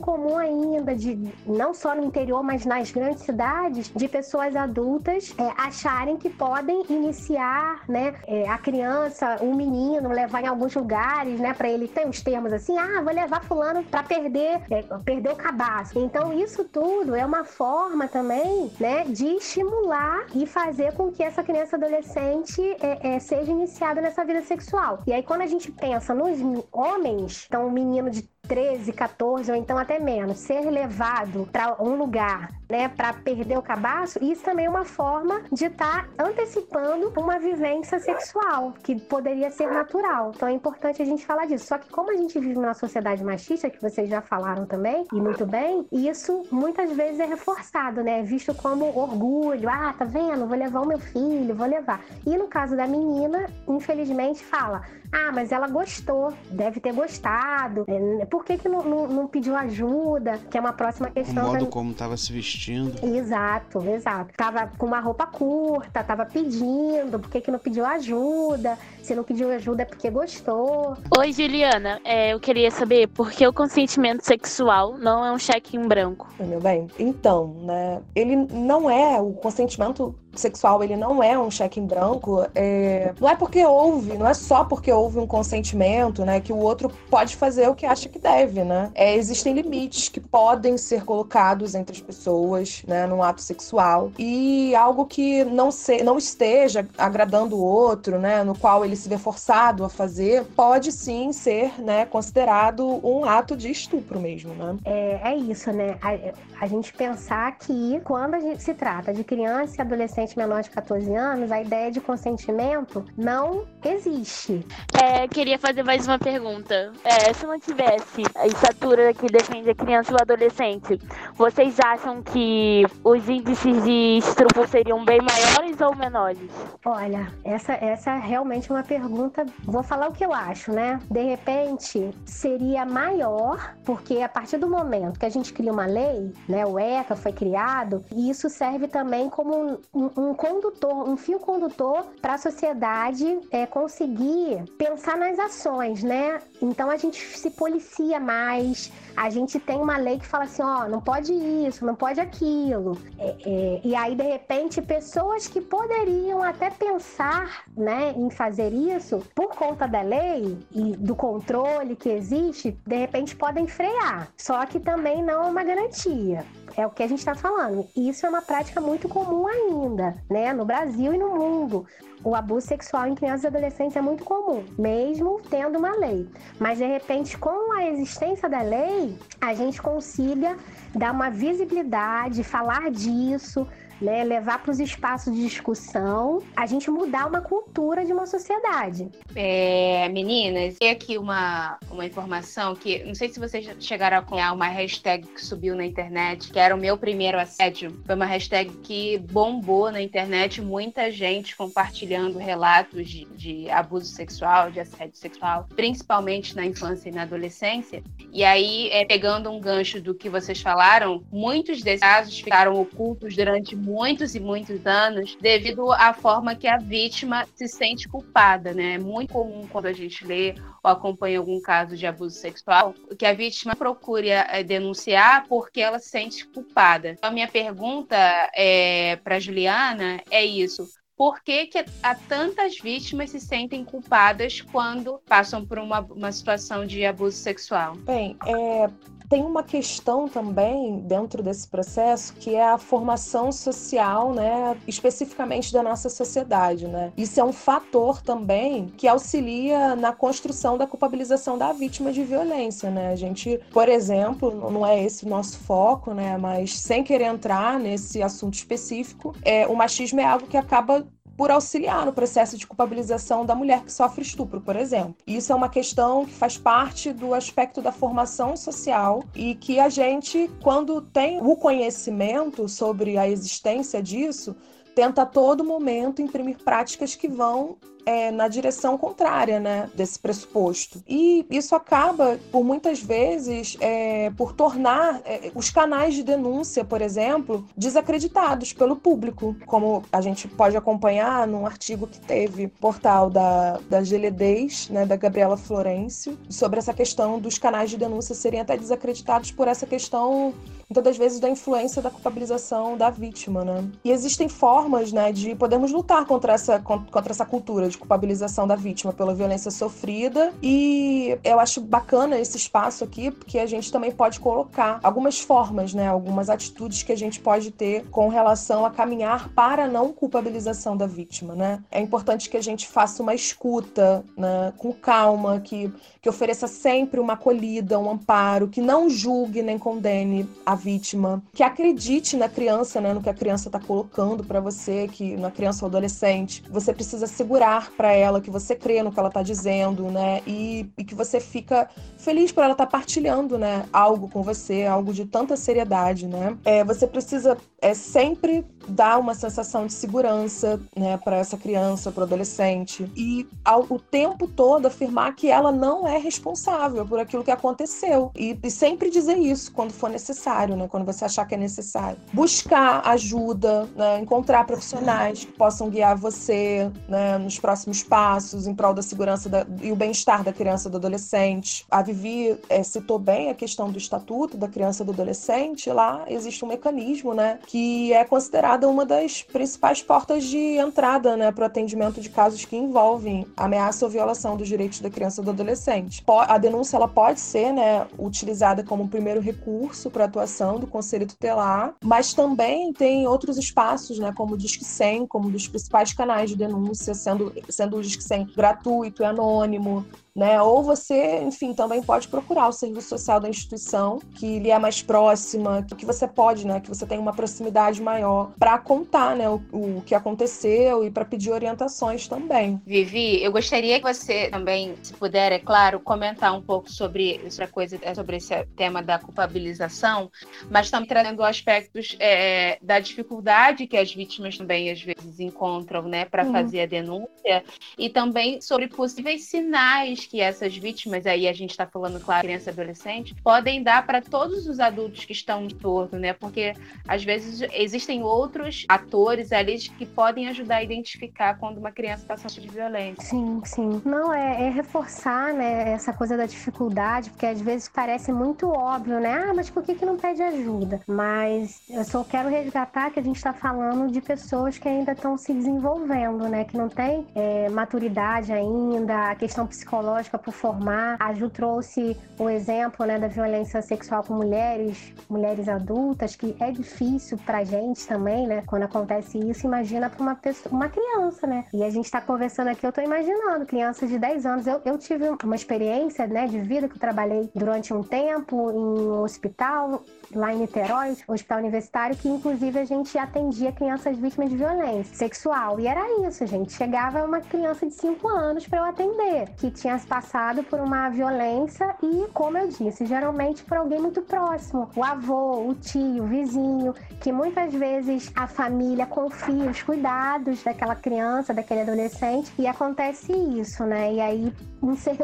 comum 0.00 0.36
ainda, 0.36 0.94
de 0.94 1.16
não 1.46 1.72
só 1.72 1.94
no 1.94 2.04
interior, 2.04 2.42
mas 2.42 2.64
nas 2.64 2.90
grandes 2.90 3.22
cidades, 3.22 3.92
de 3.94 4.08
pessoas 4.08 4.56
adultas 4.56 5.34
é, 5.38 5.52
acharem 5.56 6.16
que 6.16 6.30
podem 6.30 6.82
iniciar, 6.88 7.82
né, 7.88 8.14
é, 8.26 8.48
a 8.48 8.58
criança, 8.58 9.38
o 9.40 9.46
um 9.46 9.54
menino, 9.54 10.08
levar 10.08 10.42
em 10.42 10.46
alguns 10.46 10.74
lugares, 10.74 11.38
né, 11.38 11.54
para 11.54 11.68
ele 11.68 11.86
tem 11.86 12.06
uns 12.06 12.22
termos 12.22 12.52
assim, 12.52 12.76
ah, 12.78 13.00
vou 13.02 13.12
levar 13.12 13.42
fulano 13.44 13.82
para 13.84 14.02
perder, 14.02 14.60
é, 14.70 14.82
perder 15.04 15.32
o 15.32 15.36
cabaço. 15.36 15.98
Então 15.98 16.32
isso 16.32 16.64
tudo 16.64 16.85
é 17.14 17.24
uma 17.24 17.44
forma 17.44 18.08
também, 18.08 18.70
né, 18.78 19.04
de 19.04 19.26
estimular 19.36 20.26
e 20.34 20.46
fazer 20.46 20.92
com 20.94 21.10
que 21.10 21.22
essa 21.22 21.42
criança 21.42 21.76
adolescente 21.76 22.60
é, 22.80 23.14
é, 23.14 23.18
seja 23.18 23.50
iniciada 23.50 24.00
nessa 24.00 24.24
vida 24.24 24.42
sexual. 24.42 25.02
E 25.06 25.12
aí, 25.12 25.22
quando 25.22 25.42
a 25.42 25.46
gente 25.46 25.70
pensa 25.72 26.14
nos 26.14 26.38
homens, 26.72 27.46
então 27.46 27.66
um 27.66 27.70
menino 27.70 28.10
de 28.10 28.22
13, 28.46 28.92
14 28.92 29.50
ou 29.50 29.56
então 29.56 29.76
até 29.78 29.98
menos, 29.98 30.38
ser 30.38 30.60
levado 30.70 31.48
para 31.52 31.82
um 31.82 31.96
lugar, 31.96 32.50
né, 32.68 32.88
para 32.88 33.12
perder 33.12 33.58
o 33.58 33.62
cabaço, 33.62 34.22
isso 34.22 34.42
também 34.42 34.66
é 34.66 34.68
uma 34.70 34.84
forma 34.84 35.42
de 35.52 35.66
estar 35.66 36.08
tá 36.16 36.24
antecipando 36.24 37.12
uma 37.16 37.38
vivência 37.38 37.98
sexual 37.98 38.74
que 38.82 38.98
poderia 39.00 39.50
ser 39.50 39.68
natural. 39.68 40.32
Então 40.34 40.48
é 40.48 40.52
importante 40.52 41.02
a 41.02 41.04
gente 41.04 41.24
falar 41.24 41.46
disso. 41.46 41.66
Só 41.66 41.78
que 41.78 41.88
como 41.90 42.10
a 42.10 42.16
gente 42.16 42.38
vive 42.38 42.54
numa 42.54 42.74
sociedade 42.74 43.22
machista, 43.24 43.70
que 43.70 43.80
vocês 43.80 44.08
já 44.08 44.20
falaram 44.20 44.66
também, 44.66 45.04
e 45.12 45.20
muito 45.20 45.46
bem, 45.46 45.86
isso 45.92 46.44
muitas 46.50 46.92
vezes 46.92 47.20
é 47.20 47.26
reforçado, 47.26 48.02
né? 48.02 48.22
Visto 48.22 48.54
como 48.54 48.96
orgulho. 48.98 49.68
Ah, 49.68 49.94
tá 49.96 50.04
vendo? 50.04 50.46
Vou 50.46 50.56
levar 50.56 50.80
o 50.80 50.86
meu 50.86 50.98
filho, 50.98 51.54
vou 51.54 51.66
levar. 51.66 52.04
E 52.26 52.36
no 52.36 52.48
caso 52.48 52.76
da 52.76 52.86
menina, 52.86 53.46
infelizmente 53.68 54.44
fala: 54.44 54.82
ah, 55.12 55.32
mas 55.32 55.52
ela 55.52 55.68
gostou, 55.68 56.32
deve 56.50 56.80
ter 56.80 56.92
gostado. 56.92 57.84
É, 57.88 58.26
por 58.26 58.44
que, 58.44 58.58
que 58.58 58.68
não, 58.68 58.82
não, 58.82 59.06
não 59.08 59.26
pediu 59.26 59.56
ajuda? 59.56 60.38
Que 60.50 60.58
é 60.58 60.60
uma 60.60 60.72
próxima 60.72 61.10
questão. 61.10 61.44
O 61.44 61.52
modo 61.52 61.66
como 61.66 61.92
estava 61.92 62.16
se 62.16 62.32
vestindo. 62.32 63.04
Exato, 63.04 63.82
exato. 63.88 64.32
Tava 64.36 64.66
com 64.78 64.86
uma 64.86 65.00
roupa 65.00 65.26
curta, 65.26 66.02
tava 66.02 66.24
pedindo, 66.26 67.18
por 67.18 67.30
que, 67.30 67.40
que 67.40 67.50
não 67.50 67.58
pediu 67.58 67.84
ajuda? 67.84 68.78
Se 69.06 69.14
não 69.14 69.22
pediu 69.22 69.52
ajuda 69.52 69.82
é 69.82 69.84
porque 69.84 70.10
gostou. 70.10 70.96
Oi, 71.16 71.32
Juliana. 71.32 72.00
É, 72.04 72.32
eu 72.32 72.40
queria 72.40 72.72
saber 72.72 73.06
por 73.06 73.30
que 73.30 73.46
o 73.46 73.52
consentimento 73.52 74.22
sexual 74.22 74.98
não 74.98 75.24
é 75.24 75.30
um 75.30 75.38
cheque 75.38 75.76
em 75.76 75.86
branco. 75.86 76.28
Meu 76.40 76.60
bem, 76.60 76.88
então, 76.98 77.54
né? 77.62 78.02
Ele 78.16 78.34
não 78.34 78.90
é 78.90 79.20
o 79.20 79.32
consentimento 79.34 80.12
sexual 80.38 80.82
ele 80.82 80.96
não 80.96 81.22
é 81.22 81.38
um 81.38 81.50
cheque 81.50 81.80
em 81.80 81.86
branco, 81.86 82.46
é... 82.54 83.12
não 83.20 83.28
é 83.28 83.34
porque 83.34 83.64
houve, 83.64 84.16
não 84.16 84.26
é 84.26 84.34
só 84.34 84.64
porque 84.64 84.92
houve 84.92 85.18
um 85.18 85.26
consentimento, 85.26 86.24
né, 86.24 86.40
que 86.40 86.52
o 86.52 86.58
outro 86.58 86.90
pode 87.10 87.36
fazer 87.36 87.68
o 87.68 87.74
que 87.74 87.86
acha 87.86 88.08
que 88.08 88.18
deve, 88.18 88.62
né? 88.64 88.90
É, 88.94 89.14
existem 89.14 89.54
limites 89.54 90.08
que 90.08 90.20
podem 90.20 90.76
ser 90.76 91.04
colocados 91.04 91.74
entre 91.74 91.96
as 91.96 92.02
pessoas, 92.02 92.82
né, 92.86 93.06
num 93.06 93.22
ato 93.22 93.40
sexual 93.40 94.12
e 94.18 94.74
algo 94.74 95.06
que 95.06 95.44
não, 95.44 95.70
se, 95.70 96.02
não 96.02 96.18
esteja 96.18 96.86
agradando 96.96 97.56
o 97.56 97.62
outro, 97.62 98.18
né, 98.18 98.44
no 98.44 98.56
qual 98.56 98.84
ele 98.84 98.95
se 98.96 99.08
vê 99.08 99.18
forçado 99.18 99.84
a 99.84 99.88
fazer, 99.88 100.44
pode 100.56 100.92
sim 100.92 101.32
ser, 101.32 101.80
né, 101.80 102.06
considerado 102.06 102.84
um 103.06 103.24
ato 103.24 103.56
de 103.56 103.70
estupro 103.70 104.18
mesmo, 104.18 104.54
né? 104.54 104.76
É, 104.84 105.32
é 105.32 105.36
isso, 105.36 105.70
né? 105.72 105.98
A, 106.02 106.64
a 106.64 106.66
gente 106.66 106.92
pensar 106.92 107.58
que 107.58 108.00
quando 108.04 108.34
a 108.34 108.40
gente 108.40 108.62
se 108.62 108.74
trata 108.74 109.12
de 109.12 109.22
criança 109.22 109.76
e 109.78 109.80
adolescente 109.80 110.06
adolescente 110.06 110.36
menor 110.36 110.62
de 110.62 110.70
14 110.70 111.14
anos, 111.14 111.50
a 111.52 111.60
ideia 111.60 111.90
de 111.90 112.00
consentimento 112.00 113.04
não 113.16 113.66
existe. 113.84 114.66
É, 114.94 115.26
queria 115.28 115.58
fazer 115.58 115.82
mais 115.82 116.06
uma 116.06 116.18
pergunta. 116.18 116.92
É, 117.04 117.32
se 117.32 117.46
não 117.46 117.58
tivesse 117.58 118.22
a 118.34 118.46
estatura 118.46 119.12
que 119.12 119.26
defende 119.26 119.70
a 119.70 119.74
criança 119.74 120.12
e 120.12 120.14
o 120.14 120.18
adolescente, 120.20 120.98
vocês 121.34 121.76
acham 121.84 122.22
que 122.22 122.84
os 123.04 123.28
índices 123.28 123.84
de 123.84 124.18
estupro 124.18 124.66
seriam 124.66 125.04
bem 125.04 125.18
maiores 125.20 125.80
ou 125.80 125.94
menores? 125.94 126.50
Olha, 126.84 127.32
essa, 127.44 127.72
essa 127.72 128.12
é 128.12 128.18
realmente 128.18 128.70
uma 128.70 128.82
pergunta. 128.86 129.44
Vou 129.64 129.82
falar 129.82 130.08
o 130.08 130.12
que 130.12 130.24
eu 130.24 130.32
acho, 130.32 130.72
né? 130.72 130.98
De 131.10 131.22
repente, 131.22 132.10
seria 132.24 132.84
maior, 132.84 133.76
porque 133.84 134.22
a 134.22 134.28
partir 134.28 134.58
do 134.58 134.68
momento 134.68 135.18
que 135.18 135.26
a 135.26 135.30
gente 135.30 135.52
cria 135.52 135.72
uma 135.72 135.86
lei, 135.86 136.32
né? 136.48 136.64
O 136.64 136.78
ECA 136.78 137.14
foi 137.14 137.32
criado, 137.32 138.04
e 138.12 138.30
isso 138.30 138.48
serve 138.48 138.88
também 138.88 139.28
como 139.28 139.78
um 139.94 140.06
um, 140.16 140.34
condutor, 140.34 141.08
um 141.08 141.16
fio 141.16 141.38
condutor 141.38 142.06
para 142.20 142.34
a 142.34 142.38
sociedade 142.38 143.38
é, 143.50 143.66
conseguir 143.66 144.64
pensar 144.78 145.16
nas 145.16 145.38
ações, 145.38 146.02
né? 146.02 146.40
Então 146.60 146.90
a 146.90 146.96
gente 146.96 147.20
se 147.36 147.50
policia 147.50 148.18
mais, 148.18 148.92
a 149.16 149.30
gente 149.30 149.58
tem 149.58 149.78
uma 149.78 149.96
lei 149.96 150.18
que 150.18 150.26
fala 150.26 150.44
assim, 150.44 150.62
ó, 150.62 150.86
não 150.86 151.00
pode 151.00 151.32
isso, 151.32 151.84
não 151.84 151.94
pode 151.94 152.20
aquilo. 152.20 152.98
É, 153.18 153.36
é, 153.44 153.80
e 153.82 153.94
aí, 153.94 154.14
de 154.14 154.22
repente, 154.22 154.82
pessoas 154.82 155.48
que 155.48 155.60
poderiam 155.60 156.42
até 156.42 156.70
pensar 156.70 157.64
né, 157.76 158.12
em 158.16 158.30
fazer 158.30 158.72
isso, 158.72 159.22
por 159.34 159.54
conta 159.54 159.86
da 159.86 160.02
lei 160.02 160.58
e 160.70 160.92
do 160.96 161.16
controle 161.16 161.96
que 161.96 162.10
existe, 162.10 162.76
de 162.86 162.96
repente 162.96 163.34
podem 163.34 163.66
frear. 163.66 164.28
Só 164.36 164.64
que 164.66 164.78
também 164.78 165.22
não 165.22 165.44
é 165.44 165.46
uma 165.46 165.64
garantia. 165.64 166.44
É 166.76 166.86
o 166.86 166.90
que 166.90 167.02
a 167.02 167.08
gente 167.08 167.20
está 167.20 167.34
falando. 167.34 167.86
Isso 167.96 168.26
é 168.26 168.28
uma 168.28 168.42
prática 168.42 168.80
muito 168.80 169.08
comum 169.08 169.46
ainda, 169.46 170.14
né? 170.28 170.52
No 170.52 170.64
Brasil 170.64 171.14
e 171.14 171.18
no 171.18 171.30
mundo 171.30 171.86
o 172.22 172.34
abuso 172.34 172.66
sexual 172.66 173.06
em 173.06 173.14
crianças 173.14 173.44
e 173.44 173.46
adolescentes 173.46 173.96
é 173.96 174.00
muito 174.00 174.24
comum, 174.24 174.64
mesmo 174.78 175.40
tendo 175.48 175.78
uma 175.78 175.94
lei. 175.96 176.28
Mas 176.58 176.78
de 176.78 176.84
repente, 176.84 177.38
com 177.38 177.72
a 177.72 177.86
existência 177.86 178.48
da 178.48 178.62
lei, 178.62 179.18
a 179.40 179.54
gente 179.54 179.80
consiga 179.80 180.56
dar 180.94 181.12
uma 181.12 181.30
visibilidade, 181.30 182.42
falar 182.42 182.90
disso, 182.90 183.66
né, 184.00 184.24
levar 184.24 184.62
para 184.62 184.70
os 184.70 184.80
espaços 184.80 185.34
de 185.34 185.42
discussão, 185.42 186.42
a 186.54 186.66
gente 186.66 186.90
mudar 186.90 187.26
uma 187.26 187.40
cultura 187.40 188.04
de 188.04 188.12
uma 188.12 188.26
sociedade. 188.26 189.08
É, 189.34 190.08
meninas, 190.08 190.76
tem 190.78 190.90
aqui 190.90 191.18
uma, 191.18 191.78
uma 191.90 192.04
informação 192.04 192.74
que 192.74 193.02
não 193.04 193.14
sei 193.14 193.28
se 193.28 193.38
vocês 193.38 193.66
chegaram 193.80 194.16
a 194.16 194.20
acompanhar 194.20 194.52
uma 194.52 194.66
hashtag 194.66 195.26
que 195.26 195.44
subiu 195.44 195.74
na 195.74 195.84
internet, 195.84 196.50
que 196.50 196.58
era 196.58 196.74
o 196.74 196.78
meu 196.78 196.96
primeiro 196.98 197.38
assédio. 197.38 197.96
Foi 198.04 198.14
uma 198.14 198.26
hashtag 198.26 198.70
que 198.82 199.18
bombou 199.18 199.90
na 199.90 200.00
internet, 200.00 200.60
muita 200.60 201.10
gente 201.10 201.56
compartilhando 201.56 202.38
relatos 202.38 203.08
de, 203.08 203.24
de 203.36 203.70
abuso 203.70 204.06
sexual, 204.06 204.70
de 204.70 204.80
assédio 204.80 205.16
sexual, 205.16 205.66
principalmente 205.74 206.54
na 206.54 206.64
infância 206.64 207.08
e 207.08 207.12
na 207.12 207.22
adolescência. 207.22 208.02
E 208.32 208.44
aí, 208.44 208.88
é, 208.90 209.04
pegando 209.04 209.50
um 209.50 209.60
gancho 209.60 210.00
do 210.00 210.14
que 210.14 210.28
vocês 210.28 210.60
falaram, 210.60 211.24
muitos 211.30 211.82
desses 211.82 212.00
casos 212.00 212.38
ficaram 212.38 212.80
ocultos 212.80 213.34
durante 213.34 213.74
muitos 213.86 214.34
e 214.34 214.40
muitos 214.40 214.84
anos 214.84 215.38
devido 215.40 215.92
à 215.92 216.12
forma 216.12 216.56
que 216.56 216.66
a 216.66 216.76
vítima 216.76 217.46
se 217.54 217.68
sente 217.68 218.08
culpada, 218.08 218.74
né? 218.74 218.94
É 218.94 218.98
muito 218.98 219.32
comum 219.32 219.66
quando 219.70 219.86
a 219.86 219.92
gente 219.92 220.26
lê 220.26 220.56
ou 220.82 220.90
acompanha 220.90 221.38
algum 221.38 221.60
caso 221.60 221.96
de 221.96 222.04
abuso 222.04 222.36
sexual 222.36 222.92
que 223.16 223.24
a 223.24 223.32
vítima 223.32 223.76
procure 223.76 224.30
eh, 224.30 224.64
denunciar 224.64 225.46
porque 225.48 225.80
ela 225.80 226.00
se 226.00 226.08
sente 226.08 226.46
culpada. 226.48 227.10
Então, 227.10 227.30
a 227.30 227.32
minha 227.32 227.46
pergunta 227.46 228.16
é, 228.56 229.16
para 229.22 229.38
Juliana 229.38 230.20
é 230.30 230.44
isso. 230.44 230.84
Por 231.16 231.42
que, 231.42 231.66
que 231.66 231.82
há 232.02 232.14
tantas 232.14 232.78
vítimas 232.78 233.30
se 233.30 233.40
sentem 233.40 233.84
culpadas 233.84 234.60
quando 234.60 235.18
passam 235.26 235.64
por 235.64 235.78
uma, 235.78 236.00
uma 236.00 236.30
situação 236.30 236.84
de 236.84 237.06
abuso 237.06 237.38
sexual? 237.38 237.96
Bem, 237.96 238.36
é, 238.44 238.90
tem 239.28 239.42
uma 239.42 239.62
questão 239.62 240.28
também 240.28 241.00
dentro 241.00 241.42
desse 241.42 241.68
processo 241.68 242.34
que 242.34 242.54
é 242.54 242.68
a 242.68 242.78
formação 242.78 243.50
social, 243.50 244.32
né, 244.32 244.76
especificamente 244.86 245.72
da 245.72 245.82
nossa 245.82 246.08
sociedade, 246.08 246.86
né? 246.86 247.12
Isso 247.16 247.40
é 247.40 247.44
um 247.44 247.52
fator 247.52 248.22
também 248.22 248.88
que 248.96 249.08
auxilia 249.08 249.96
na 249.96 250.12
construção 250.12 250.78
da 250.78 250.86
culpabilização 250.86 251.58
da 251.58 251.72
vítima 251.72 252.12
de 252.12 252.22
violência, 252.22 252.90
né? 252.90 253.12
A 253.12 253.16
gente, 253.16 253.60
por 253.72 253.88
exemplo, 253.88 254.70
não 254.70 254.86
é 254.86 255.02
esse 255.02 255.24
o 255.24 255.28
nosso 255.28 255.58
foco, 255.58 256.12
né, 256.12 256.36
mas 256.36 256.78
sem 256.78 257.02
querer 257.02 257.24
entrar 257.24 257.78
nesse 257.78 258.22
assunto 258.22 258.54
específico, 258.54 259.34
é, 259.42 259.66
o 259.66 259.74
machismo 259.74 260.20
é 260.20 260.24
algo 260.24 260.46
que 260.46 260.56
acaba 260.56 261.06
por 261.36 261.50
auxiliar 261.50 262.06
no 262.06 262.12
processo 262.12 262.56
de 262.56 262.66
culpabilização 262.66 263.44
da 263.44 263.54
mulher 263.54 263.82
que 263.82 263.92
sofre 263.92 264.22
estupro, 264.22 264.60
por 264.60 264.74
exemplo. 264.74 265.16
Isso 265.26 265.52
é 265.52 265.54
uma 265.54 265.68
questão 265.68 266.24
que 266.24 266.32
faz 266.32 266.56
parte 266.56 267.12
do 267.12 267.34
aspecto 267.34 267.82
da 267.82 267.92
formação 267.92 268.56
social 268.56 269.22
e 269.34 269.54
que 269.54 269.78
a 269.78 269.88
gente, 269.88 270.50
quando 270.62 271.00
tem 271.00 271.40
o 271.42 271.56
conhecimento 271.56 272.68
sobre 272.68 273.18
a 273.18 273.28
existência 273.28 274.02
disso, 274.02 274.56
tenta 274.94 275.22
a 275.22 275.26
todo 275.26 275.62
momento 275.62 276.22
imprimir 276.22 276.56
práticas 276.64 277.14
que 277.14 277.28
vão 277.28 277.76
é, 278.06 278.30
na 278.30 278.46
direção 278.46 278.96
contrária 278.96 279.58
né, 279.58 279.90
desse 279.94 280.16
pressuposto. 280.16 281.02
E 281.08 281.44
isso 281.50 281.74
acaba, 281.74 282.38
por 282.52 282.64
muitas 282.64 283.02
vezes, 283.02 283.76
é, 283.80 284.30
por 284.30 284.52
tornar 284.52 285.20
é, 285.24 285.50
os 285.54 285.70
canais 285.70 286.14
de 286.14 286.22
denúncia, 286.22 286.84
por 286.84 287.02
exemplo, 287.02 287.66
desacreditados 287.76 288.72
pelo 288.72 288.94
público, 288.94 289.56
como 289.66 290.04
a 290.12 290.20
gente 290.20 290.46
pode 290.46 290.76
acompanhar 290.76 291.48
num 291.48 291.66
artigo 291.66 292.06
que 292.06 292.20
teve 292.20 292.68
portal 292.68 293.28
da, 293.28 293.80
da 293.90 294.00
GLDs, 294.00 294.88
né, 294.88 295.04
da 295.04 295.16
Gabriela 295.16 295.56
Florencio, 295.56 296.38
sobre 296.48 296.78
essa 296.78 296.94
questão 296.94 297.40
dos 297.40 297.58
canais 297.58 297.90
de 297.90 297.96
denúncia 297.96 298.34
serem 298.34 298.60
até 298.60 298.76
desacreditados 298.76 299.50
por 299.50 299.66
essa 299.66 299.86
questão 299.86 300.54
muitas 300.88 301.02
das 301.02 301.16
vezes 301.16 301.40
da 301.40 301.50
influência 301.50 302.00
da 302.00 302.10
culpabilização 302.10 302.96
da 302.96 303.10
vítima, 303.10 303.64
né? 303.64 303.84
E 304.04 304.10
existem 304.12 304.48
formas, 304.48 305.12
né, 305.12 305.32
de 305.32 305.54
podermos 305.54 305.90
lutar 305.90 306.24
contra 306.24 306.52
essa, 306.52 306.78
contra 306.78 307.32
essa 307.32 307.44
cultura 307.44 307.88
de 307.88 307.95
culpabilização 307.98 308.66
da 308.66 308.76
vítima 308.76 309.12
pela 309.12 309.34
violência 309.34 309.70
sofrida. 309.70 310.52
E 310.62 311.38
eu 311.44 311.60
acho 311.60 311.80
bacana 311.80 312.38
esse 312.38 312.56
espaço 312.56 313.04
aqui 313.04 313.30
porque 313.30 313.58
a 313.58 313.66
gente 313.66 313.90
também 313.90 314.10
pode 314.10 314.40
colocar 314.40 315.00
algumas 315.02 315.40
formas, 315.40 315.94
né, 315.94 316.08
algumas 316.08 316.48
atitudes 316.48 317.02
que 317.02 317.12
a 317.12 317.16
gente 317.16 317.40
pode 317.40 317.70
ter 317.70 318.06
com 318.10 318.28
relação 318.28 318.84
a 318.84 318.90
caminhar 318.90 319.48
para 319.50 319.84
a 319.84 319.88
não 319.88 320.12
culpabilização 320.12 320.96
da 320.96 321.06
vítima, 321.06 321.54
né? 321.54 321.82
É 321.90 322.00
importante 322.00 322.48
que 322.48 322.56
a 322.56 322.62
gente 322.62 322.86
faça 322.86 323.22
uma 323.22 323.34
escuta, 323.34 324.24
né, 324.36 324.72
com 324.76 324.92
calma, 324.92 325.60
que 325.60 325.92
que 326.26 326.30
ofereça 326.30 326.66
sempre 326.66 327.20
uma 327.20 327.34
acolhida, 327.34 328.00
um 328.00 328.10
amparo, 328.10 328.66
que 328.66 328.80
não 328.80 329.08
julgue 329.08 329.62
nem 329.62 329.78
condene 329.78 330.48
a 330.66 330.74
vítima, 330.74 331.40
que 331.54 331.62
acredite 331.62 332.36
na 332.36 332.48
criança, 332.48 333.00
né, 333.00 333.14
no 333.14 333.22
que 333.22 333.30
a 333.30 333.34
criança 333.34 333.68
está 333.68 333.78
colocando 333.78 334.42
para 334.42 334.58
você, 334.58 335.06
que 335.06 335.36
na 335.36 335.52
criança 335.52 335.84
ou 335.84 335.88
adolescente, 335.88 336.64
você 336.68 336.92
precisa 336.92 337.28
segurar 337.28 337.85
para 337.96 338.12
ela 338.12 338.40
que 338.40 338.50
você 338.50 338.74
crê 338.74 339.02
no 339.02 339.12
que 339.12 339.18
ela 339.18 339.28
está 339.28 339.42
dizendo, 339.42 340.10
né, 340.10 340.42
e, 340.46 340.90
e, 340.96 341.04
que 341.04 341.14
você 341.14 341.40
fica 341.40 341.88
feliz 342.18 342.52
por 342.52 342.62
ela 342.62 342.72
estar 342.72 342.86
tá 342.86 342.90
partilhando, 342.90 343.58
né, 343.58 343.84
algo 343.92 344.28
com 344.28 344.42
você, 344.42 344.84
algo 344.84 345.12
de 345.12 345.24
tanta 345.24 345.56
seriedade, 345.56 346.26
né. 346.26 346.56
É, 346.64 346.84
você 346.84 347.06
precisa 347.06 347.56
é 347.80 347.94
sempre 347.94 348.64
dar 348.88 349.18
uma 349.18 349.34
sensação 349.34 349.86
de 349.86 349.92
segurança, 349.92 350.80
né, 350.96 351.16
para 351.18 351.36
essa 351.36 351.56
criança, 351.56 352.10
para 352.10 352.22
o 352.22 352.24
adolescente 352.24 353.10
e 353.14 353.46
ao, 353.64 353.86
o 353.88 353.98
tempo 353.98 354.48
todo 354.48 354.86
afirmar 354.86 355.34
que 355.34 355.48
ela 355.48 355.70
não 355.70 356.06
é 356.06 356.16
responsável 356.18 357.06
por 357.06 357.18
aquilo 357.18 357.44
que 357.44 357.50
aconteceu 357.50 358.30
e, 358.34 358.58
e 358.60 358.70
sempre 358.70 359.10
dizer 359.10 359.36
isso 359.36 359.72
quando 359.72 359.92
for 359.92 360.08
necessário 360.08 360.76
né? 360.76 360.88
Quando 360.88 361.04
você 361.04 361.24
achar 361.24 361.44
que 361.46 361.54
é 361.54 361.58
necessário. 361.58 362.18
Buscar 362.32 363.06
ajuda, 363.06 363.88
né? 363.94 364.18
encontrar 364.20 364.64
profissionais 364.64 365.44
que 365.44 365.52
possam 365.52 365.90
guiar 365.90 366.16
você 366.16 366.90
né? 367.08 367.38
nos 367.38 367.58
próximos 367.58 367.75
passos 368.08 368.66
em 368.66 368.74
prol 368.74 368.94
da 368.94 369.02
segurança 369.02 369.48
da... 369.48 369.66
e 369.82 369.90
o 369.92 369.96
bem-estar 369.96 370.42
da 370.42 370.52
criança 370.52 370.88
e 370.88 370.90
do 370.90 370.96
adolescente. 370.96 371.84
A 371.90 372.02
Vivi 372.02 372.56
é, 372.68 372.82
citou 372.82 373.18
bem 373.18 373.50
a 373.50 373.54
questão 373.54 373.90
do 373.90 373.98
estatuto 373.98 374.56
da 374.56 374.68
criança 374.68 375.02
e 375.02 375.06
do 375.06 375.12
adolescente. 375.12 375.90
Lá 375.90 376.24
existe 376.28 376.64
um 376.64 376.68
mecanismo, 376.68 377.34
né? 377.34 377.58
Que 377.66 378.12
é 378.12 378.24
considerada 378.24 378.88
uma 378.88 379.04
das 379.04 379.42
principais 379.42 380.02
portas 380.02 380.44
de 380.44 380.78
entrada, 380.78 381.36
né? 381.36 381.50
Para 381.52 381.62
o 381.62 381.66
atendimento 381.66 382.20
de 382.20 382.28
casos 382.28 382.64
que 382.64 382.76
envolvem 382.76 383.46
ameaça 383.56 384.04
ou 384.04 384.10
violação 384.10 384.56
dos 384.56 384.68
direitos 384.68 385.00
da 385.00 385.10
criança 385.10 385.40
e 385.40 385.44
do 385.44 385.50
adolescente. 385.50 386.24
A 386.48 386.58
denúncia 386.58 386.96
ela 386.96 387.08
pode 387.08 387.40
ser, 387.40 387.72
né? 387.72 388.06
Utilizada 388.18 388.84
como 388.84 389.08
primeiro 389.08 389.40
recurso 389.40 390.10
para 390.10 390.24
atuação 390.24 390.78
do 390.78 390.86
Conselho 390.86 391.26
Tutelar, 391.26 391.94
mas 392.02 392.34
também 392.34 392.92
tem 392.92 393.26
outros 393.26 393.56
espaços, 393.56 394.18
né, 394.18 394.32
como 394.36 394.54
o 394.54 394.58
Disque 394.58 394.84
100, 394.84 395.26
como 395.26 395.50
dos 395.50 395.66
principais 395.66 396.12
canais 396.12 396.50
de 396.50 396.56
denúncia, 396.56 397.14
sendo, 397.14 397.52
sendo 397.68 397.96
o 397.96 398.02
Disque 398.02 398.22
100 398.22 398.52
gratuito 398.56 399.22
e 399.22 399.26
anônimo, 399.26 400.06
né? 400.36 400.60
Ou 400.60 400.82
você, 400.82 401.40
enfim, 401.42 401.72
também 401.72 402.02
pode 402.02 402.28
procurar 402.28 402.68
o 402.68 402.72
serviço 402.72 403.08
social 403.08 403.40
da 403.40 403.48
instituição 403.48 404.20
que 404.34 404.58
lhe 404.58 404.70
é 404.70 404.78
mais 404.78 405.00
próxima, 405.00 405.84
que 405.96 406.04
você 406.04 406.28
pode, 406.28 406.66
né? 406.66 406.78
Que 406.78 406.90
você 406.90 407.06
tem 407.06 407.18
uma 407.18 407.32
proximidade 407.32 408.02
maior 408.02 408.52
para 408.58 408.78
contar, 408.78 409.34
né? 409.34 409.48
O, 409.48 409.62
o 409.72 410.02
que 410.04 410.14
aconteceu 410.14 411.02
e 411.04 411.10
para 411.10 411.24
pedir 411.24 411.50
orientações 411.50 412.28
também. 412.28 412.78
Vivi, 412.84 413.42
eu 413.42 413.50
gostaria 413.50 413.98
que 413.98 414.04
você 414.04 414.50
também, 414.50 414.94
se 415.02 415.14
puder, 415.14 415.52
é 415.52 415.58
claro, 415.58 416.00
comentar 416.00 416.54
um 416.54 416.60
pouco 416.60 416.90
sobre 416.90 417.40
essa 417.46 417.66
coisa, 417.66 417.98
é, 418.02 418.14
sobre 418.14 418.36
esse 418.36 418.54
tema 418.76 419.02
da 419.02 419.18
culpabilização, 419.18 420.30
mas 420.70 420.90
também 420.90 421.08
trazendo 421.08 421.42
aspectos 421.42 422.14
é, 422.20 422.78
da 422.82 423.00
dificuldade 423.00 423.86
que 423.86 423.96
as 423.96 424.12
vítimas 424.12 424.58
também 424.58 424.90
às 424.90 425.00
vezes 425.00 425.40
encontram, 425.40 426.02
né, 426.02 426.26
para 426.26 426.44
fazer 426.44 426.82
a 426.82 426.86
denúncia 426.86 427.64
e 427.96 428.10
também 428.10 428.60
sobre 428.60 428.88
possíveis 428.88 429.44
sinais 429.44 430.25
que 430.26 430.40
essas 430.40 430.76
vítimas, 430.76 431.26
aí 431.26 431.48
a 431.48 431.52
gente 431.52 431.70
está 431.70 431.86
falando, 431.86 432.20
claro, 432.20 432.46
criança 432.46 432.70
e 432.70 432.72
adolescente, 432.72 433.34
podem 433.42 433.82
dar 433.82 434.04
para 434.06 434.20
todos 434.20 434.66
os 434.66 434.80
adultos 434.80 435.24
que 435.24 435.32
estão 435.32 435.64
em 435.64 435.68
torno, 435.68 436.18
né? 436.18 436.32
Porque 436.32 436.72
às 437.06 437.24
vezes 437.24 437.66
existem 437.72 438.22
outros 438.22 438.84
atores 438.88 439.52
ali 439.52 439.76
que 439.76 440.06
podem 440.06 440.48
ajudar 440.48 440.76
a 440.76 440.82
identificar 440.82 441.58
quando 441.58 441.78
uma 441.78 441.92
criança 441.92 442.22
está 442.22 442.36
sofrendo 442.36 442.72
violência. 442.72 443.22
Sim, 443.22 443.60
sim. 443.64 444.02
Não, 444.04 444.32
é, 444.32 444.64
é, 444.64 444.70
reforçar, 444.70 445.52
né, 445.52 445.92
essa 445.92 446.12
coisa 446.12 446.36
da 446.36 446.46
dificuldade, 446.46 447.30
porque 447.30 447.46
às 447.46 447.60
vezes 447.60 447.88
parece 447.88 448.32
muito 448.32 448.68
óbvio, 448.68 449.20
né? 449.20 449.46
Ah, 449.48 449.54
mas 449.54 449.70
por 449.70 449.82
que, 449.82 449.94
que 449.94 450.06
não 450.06 450.16
pede 450.16 450.42
ajuda? 450.42 451.00
Mas 451.06 451.82
eu 451.88 452.04
só 452.04 452.24
quero 452.24 452.48
resgatar 452.48 453.10
que 453.10 453.20
a 453.20 453.22
gente 453.22 453.36
está 453.36 453.52
falando 453.52 454.10
de 454.10 454.20
pessoas 454.20 454.78
que 454.78 454.88
ainda 454.88 455.12
estão 455.12 455.36
se 455.36 455.52
desenvolvendo, 455.52 456.48
né? 456.48 456.64
Que 456.64 456.76
não 456.76 456.88
tem 456.88 457.26
é, 457.34 457.68
maturidade 457.68 458.52
ainda, 458.52 459.30
a 459.30 459.34
questão 459.34 459.66
psicológica 459.66 460.15
por 460.38 460.52
formar. 460.52 461.16
A 461.20 461.32
Ju 461.32 461.50
trouxe 461.50 462.16
o 462.38 462.48
exemplo 462.48 463.04
né, 463.06 463.18
da 463.18 463.28
violência 463.28 463.82
sexual 463.82 464.22
com 464.22 464.34
mulheres, 464.34 465.12
mulheres 465.28 465.68
adultas, 465.68 466.34
que 466.34 466.56
é 466.60 466.70
difícil 466.70 467.38
pra 467.38 467.64
gente 467.64 468.06
também, 468.06 468.46
né? 468.46 468.62
Quando 468.66 468.84
acontece 468.84 469.38
isso, 469.38 469.66
imagina 469.66 470.08
para 470.08 470.22
uma 470.22 470.34
pessoa, 470.34 470.74
uma 470.74 470.88
criança, 470.88 471.46
né? 471.46 471.64
E 471.72 471.82
a 471.82 471.90
gente 471.90 472.06
está 472.06 472.20
conversando 472.20 472.68
aqui, 472.68 472.86
eu 472.86 472.90
estou 472.90 473.04
imaginando, 473.04 473.66
crianças 473.66 474.08
de 474.08 474.18
10 474.18 474.46
anos. 474.46 474.66
Eu, 474.66 474.80
eu 474.84 474.98
tive 474.98 475.28
uma 475.42 475.56
experiência 475.56 476.26
né, 476.26 476.46
de 476.46 476.58
vida 476.60 476.88
que 476.88 476.94
eu 476.94 477.00
trabalhei 477.00 477.50
durante 477.54 477.92
um 477.92 478.02
tempo 478.02 478.70
em 478.70 478.76
um 478.76 479.22
hospital 479.22 480.02
lá 480.34 480.52
em 480.52 480.58
Niterói, 480.58 481.16
hospital 481.26 481.58
universitário, 481.58 482.16
que 482.16 482.28
inclusive 482.28 482.78
a 482.78 482.84
gente 482.84 483.16
atendia 483.18 483.72
crianças 483.72 484.16
vítimas 484.16 484.50
de 484.50 484.56
violência 484.56 485.14
sexual. 485.14 485.78
E 485.80 485.86
era 485.86 486.26
isso, 486.26 486.46
gente. 486.46 486.72
Chegava 486.72 487.24
uma 487.24 487.40
criança 487.40 487.86
de 487.86 487.94
5 487.94 488.28
anos 488.28 488.66
para 488.66 488.78
eu 488.78 488.84
atender, 488.84 489.50
que 489.56 489.70
tinha 489.70 489.98
passado 489.98 490.62
por 490.62 490.80
uma 490.80 491.08
violência 491.08 491.94
e, 492.02 492.26
como 492.32 492.58
eu 492.58 492.68
disse, 492.68 493.06
geralmente 493.06 493.62
por 493.64 493.76
alguém 493.78 494.00
muito 494.00 494.22
próximo. 494.22 494.88
O 494.94 495.04
avô, 495.04 495.68
o 495.68 495.74
tio, 495.74 496.24
o 496.24 496.26
vizinho, 496.26 496.94
que 497.20 497.32
muitas 497.32 497.72
vezes 497.72 498.30
a 498.34 498.46
família 498.46 499.06
confia 499.06 499.70
os 499.70 499.82
cuidados 499.82 500.62
daquela 500.62 500.94
criança, 500.94 501.52
daquele 501.52 501.82
adolescente, 501.82 502.52
e 502.58 502.66
acontece 502.66 503.32
isso, 503.32 503.84
né? 503.84 504.12
E 504.12 504.20
aí 504.20 504.52